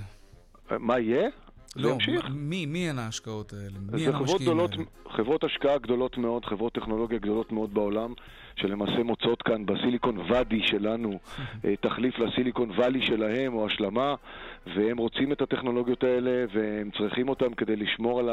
[0.71, 1.29] מה יהיה?
[1.77, 1.97] לא,
[2.35, 3.79] מי, מי הן ההשקעות האלה?
[3.93, 4.69] מי הן המשקיעים האלה?
[5.11, 8.13] חברות השקעה גדולות מאוד, חברות טכנולוגיה גדולות מאוד בעולם,
[8.57, 11.19] שלמעשה מוצאות כאן בסיליקון ואדי שלנו
[11.65, 14.15] אה, תחליף לסיליקון ואלי שלהם או השלמה,
[14.67, 18.29] והם רוצים את הטכנולוגיות האלה והם צריכים אותם כדי לשמור על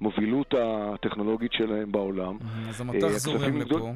[0.00, 2.38] המובילות הטכנולוגית שלהם בעולם.
[2.68, 3.92] אז המטח אה, זורם לפה.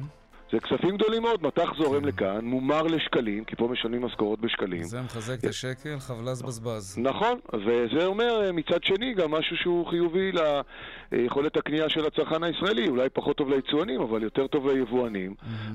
[0.51, 2.07] זה כספים גדולים מאוד, מטח זורם כן.
[2.07, 4.83] לכאן, מומר לשקלים, כי פה משלמים משכורות בשקלים.
[4.83, 6.97] זה מחזק את השקל, חבלז בזבז.
[6.97, 10.31] נכון, וזה אומר אה, מצד שני גם משהו שהוא חיובי
[11.11, 15.33] ליכולת הקנייה של הצרכן הישראלי, אולי פחות טוב ליצואנים, אבל יותר טוב ליבואנים.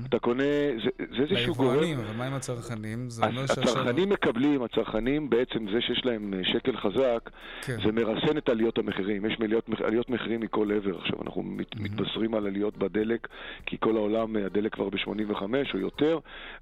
[0.09, 0.43] אתה קונה,
[0.83, 1.69] זה, איזשהו גורם...
[1.69, 3.07] ליבואנים, אבל מה עם הצרכנים?
[3.49, 7.29] הצרכנים מקבלים, הצרכנים בעצם זה שיש להם אה, שקל חזק,
[7.61, 7.77] כן.
[7.85, 9.25] זה מרסן את עליות המחירים.
[9.25, 9.37] יש
[9.85, 10.97] עליות, מחירים מכל עבר.
[10.97, 11.43] עכשיו אנחנו
[11.75, 13.27] מתבשרים על עליות בדלק,
[13.65, 15.43] כי כל העולם, אה, הדלק כבר ב-85
[15.73, 16.19] או יותר,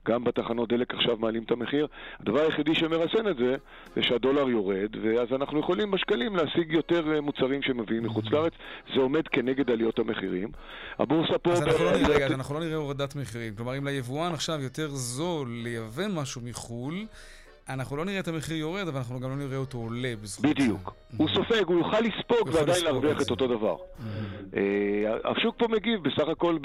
[0.07, 1.87] גם בתחנות דלק עכשיו מעלים את המחיר.
[2.19, 3.55] הדבר היחידי שמרסן את זה,
[3.95, 8.53] זה שהדולר יורד, ואז אנחנו יכולים בשקלים להשיג יותר אה, מוצרים שמביאים מחוץ לארץ.
[8.93, 10.49] זה עומד כנגד עליות המחירים.
[10.99, 11.51] הבורסה פה...
[11.51, 13.55] אז אנחנו, לא נראה, רגע, אנחנו לא נראה הורדת מחירים.
[13.55, 17.05] כלומר, אם ליבואן עכשיו יותר זול לייבא משהו מחו"ל,
[17.69, 20.93] אנחנו לא נראה את המחיר יורד, אבל אנחנו גם לא נראה אותו עולה בזכות בדיוק.
[21.17, 23.75] הוא סופג, הוא יוכל לספוג ועדיין להרוויח את אותו דבר.
[24.55, 26.57] אה, השוק פה מגיב בסך הכל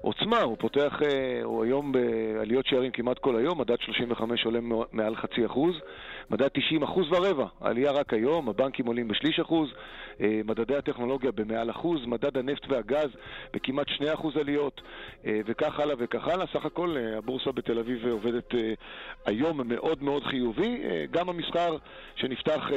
[0.00, 4.58] בעוצמה, הוא פותח, אה, הוא היום בעליות שערים כמעט כל היום, מדד 35 עולה
[4.92, 5.74] מעל חצי אחוז,
[6.32, 9.68] מדד 90 אחוז ורבע, עלייה רק היום, הבנקים עולים בשליש אחוז,
[10.20, 13.08] אה, מדדי הטכנולוגיה במעל אחוז, מדד הנפט והגז
[13.52, 14.80] בכמעט 2 אחוז עליות,
[15.24, 16.46] וכך הלאה וכך הלאה.
[16.52, 18.54] סך הכל הבורסה בתל אביב עובדת
[19.26, 20.82] היום מאוד מאוד חיובי.
[21.10, 21.76] גם המסחר
[22.16, 22.70] שנפתח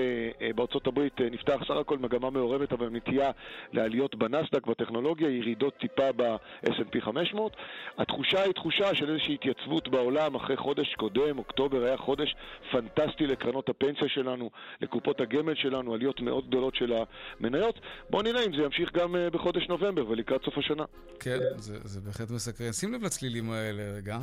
[0.55, 3.31] בארצות הברית נפתח סך הכל מגמה מעורבת, אבל נטייה
[3.73, 7.55] לעליות בנסדק בטכנולוגיה, ירידות טיפה ב-S&P 500.
[7.97, 12.35] התחושה היא תחושה של איזושהי התייצבות בעולם אחרי חודש קודם, אוקטובר היה חודש
[12.71, 14.49] פנטסטי לקרנות הפנסיה שלנו,
[14.81, 16.93] לקופות הגמל שלנו, עליות מאוד גדולות של
[17.39, 17.79] המניות.
[18.09, 20.83] בואו נראה אם זה ימשיך גם אה, בחודש נובמבר ולקראת סוף השנה.
[21.19, 22.71] כן, זה, זה בהחלט מסקרן.
[22.71, 24.17] שים לב לצלילים האלה רגע.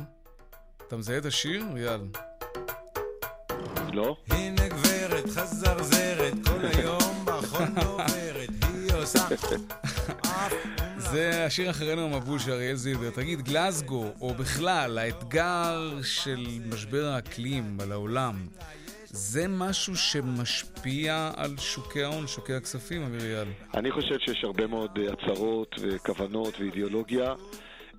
[0.87, 1.63] אתה מזהה את השיר?
[1.77, 2.05] יאללה.
[3.93, 4.15] לא.
[4.29, 9.19] הנה גברת חזרזרת, כל היום בחול עוברת, היא עושה...
[10.97, 13.09] זה השיר אחרינו המבול של אריאל זילבר.
[13.09, 18.47] תגיד, גלסגו, או בכלל, האתגר של משבר האקלים על העולם,
[19.15, 23.47] זה משהו שמשפיע על שוקי ההון, שוקי הכספים, אמיר יאל?
[23.73, 27.33] אני חושב שיש הרבה מאוד אה, הצהרות וכוונות ואידיאולוגיה.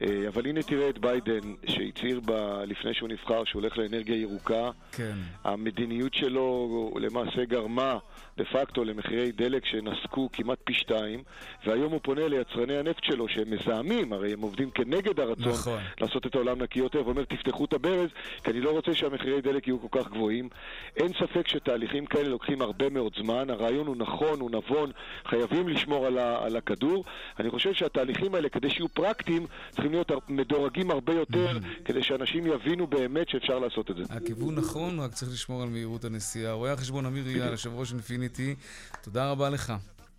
[0.03, 2.33] אה, אבל הנה תראה את ביידן שהצהיר ב...
[2.67, 4.71] לפני שהוא נבחר שהוא הולך לאנרגיה ירוקה.
[4.93, 5.17] כן.
[5.45, 7.99] המדיניות שלו למעשה גרמה
[8.37, 11.23] דה פקטו למחירי דלק שנסקו כמעט פי שתיים,
[11.67, 15.79] והיום הוא פונה ליצרני הנפט שלו שהם מזהמים, הרי הם עובדים כנגד הרצון נכון.
[16.01, 18.09] לעשות את העולם נקי יותר, ואומר תפתחו את הברז,
[18.45, 20.49] כי אני לא רוצה שהמחירי דלק יהיו כל כך גבוהים.
[20.97, 24.91] אין ספק שתהליכים כאלה לוקחים הרבה מאוד זמן, הרעיון הוא נכון, הוא נבון,
[25.27, 26.45] חייבים לשמור על, ה...
[26.45, 27.05] על הכדור.
[27.39, 32.87] אני חושב שהתהליכים האלה, כדי שיהיו פרקטיים, צריכים להיות מדורגים הרבה יותר, כדי שאנשים יבינו
[32.87, 34.03] באמת שאפשר לעשות את זה.
[34.11, 36.53] הכיוון נכון, רק צריך לשמור על מהירות הנסיעה.
[36.53, 37.93] רואה החשבון אמיר אייל, יושב ראש
[38.25, 38.55] אינפיניטי,
[39.03, 39.73] תודה רבה לך.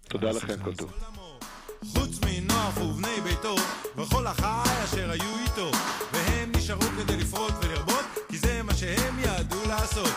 [0.08, 0.92] תודה לכם, כל טוב.
[1.94, 3.56] חוץ מנוח ובני ביתו,
[3.98, 5.72] וכל החי אשר היו איתו,
[6.14, 10.14] והם נשארו כדי לפרוט ולרבות, כי זה מה שהם ידעו לעשות,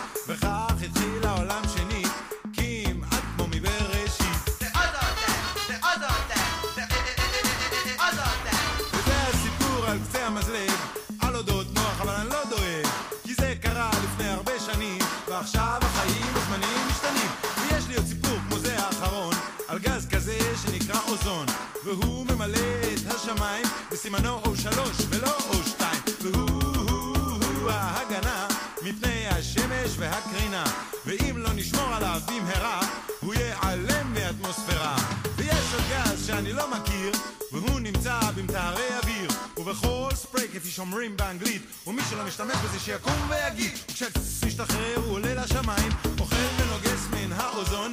[41.08, 47.06] שאומרים באנגלית ומי שלא משתמש בזה שיקום ויגיד וכשהכסף משתחרר הוא עולה לשמיים אוכל ונוגס
[47.10, 47.92] מן האוזון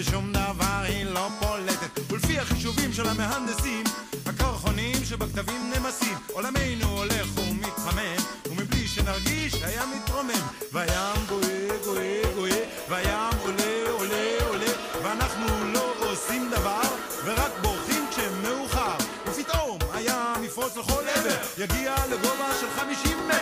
[0.00, 2.12] ושום דבר היא לא פולטת.
[2.12, 3.84] ולפי החישובים של המהנדסים,
[4.26, 6.18] הקרחונים שבכתבים נמסים.
[6.32, 8.16] עולמנו הולך ומתחמם,
[8.50, 10.46] ומבלי שנרגיש הים מתרומם.
[10.72, 14.72] והים גואה, גואה, גואה, והים עולה, עולה, עולה,
[15.02, 16.82] ואנחנו לא עושים דבר,
[17.24, 18.96] ורק בורחים כשמאוחר.
[19.26, 23.39] ופתאום הים יפרוץ לכל עבר, יגיע לגובה של 50 מטר,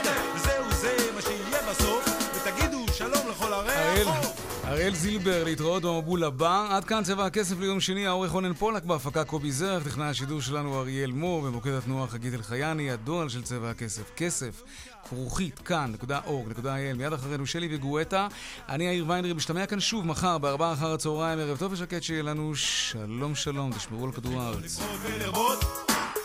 [4.88, 6.66] אריאל זילבר, להתראות במבול הבא.
[6.70, 10.80] עד כאן צבע הכסף ליום שני, העורך רונן פולק, בהפקה קובי זרח, טכנאי השידור שלנו
[10.80, 14.62] אריאל מור, במוקד התנועה חגית אלחייני, הדואל של צבע הכסף, כסף,
[15.08, 18.28] כרוכית, כאן.org.il, מיד אחרינו שלי וגואטה.
[18.68, 22.54] אני יאיר ויינרי, משתמע כאן שוב מחר בארבעה אחר הצהריים, ערב טוב ושקט שיהיה לנו
[22.54, 24.80] שלום שלום, תשמרו על כדור הארץ.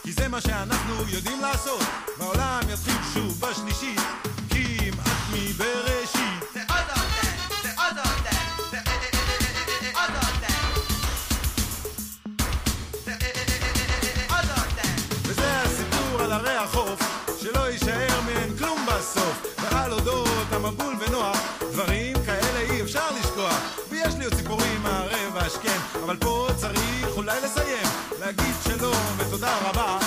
[0.03, 1.82] כי זה מה שאנחנו יודעים לעשות.
[2.20, 3.99] והעולם יתחיל שוב בשלישית,
[5.34, 5.92] מבראשית.
[5.92, 5.92] וזה
[16.34, 16.99] ערי החוף,
[17.41, 19.55] שלא יישאר מהן כלום בסוף.
[19.61, 21.38] ועל אודות המבול ונוח,
[21.71, 23.86] דברים כאלה אי אפשר לשכוח.
[23.89, 27.88] ויש לי עוד סיפורים מהערב השכם, אבל פה צריך אולי לסיים,
[28.19, 29.97] להגיד שלום ותודה רבה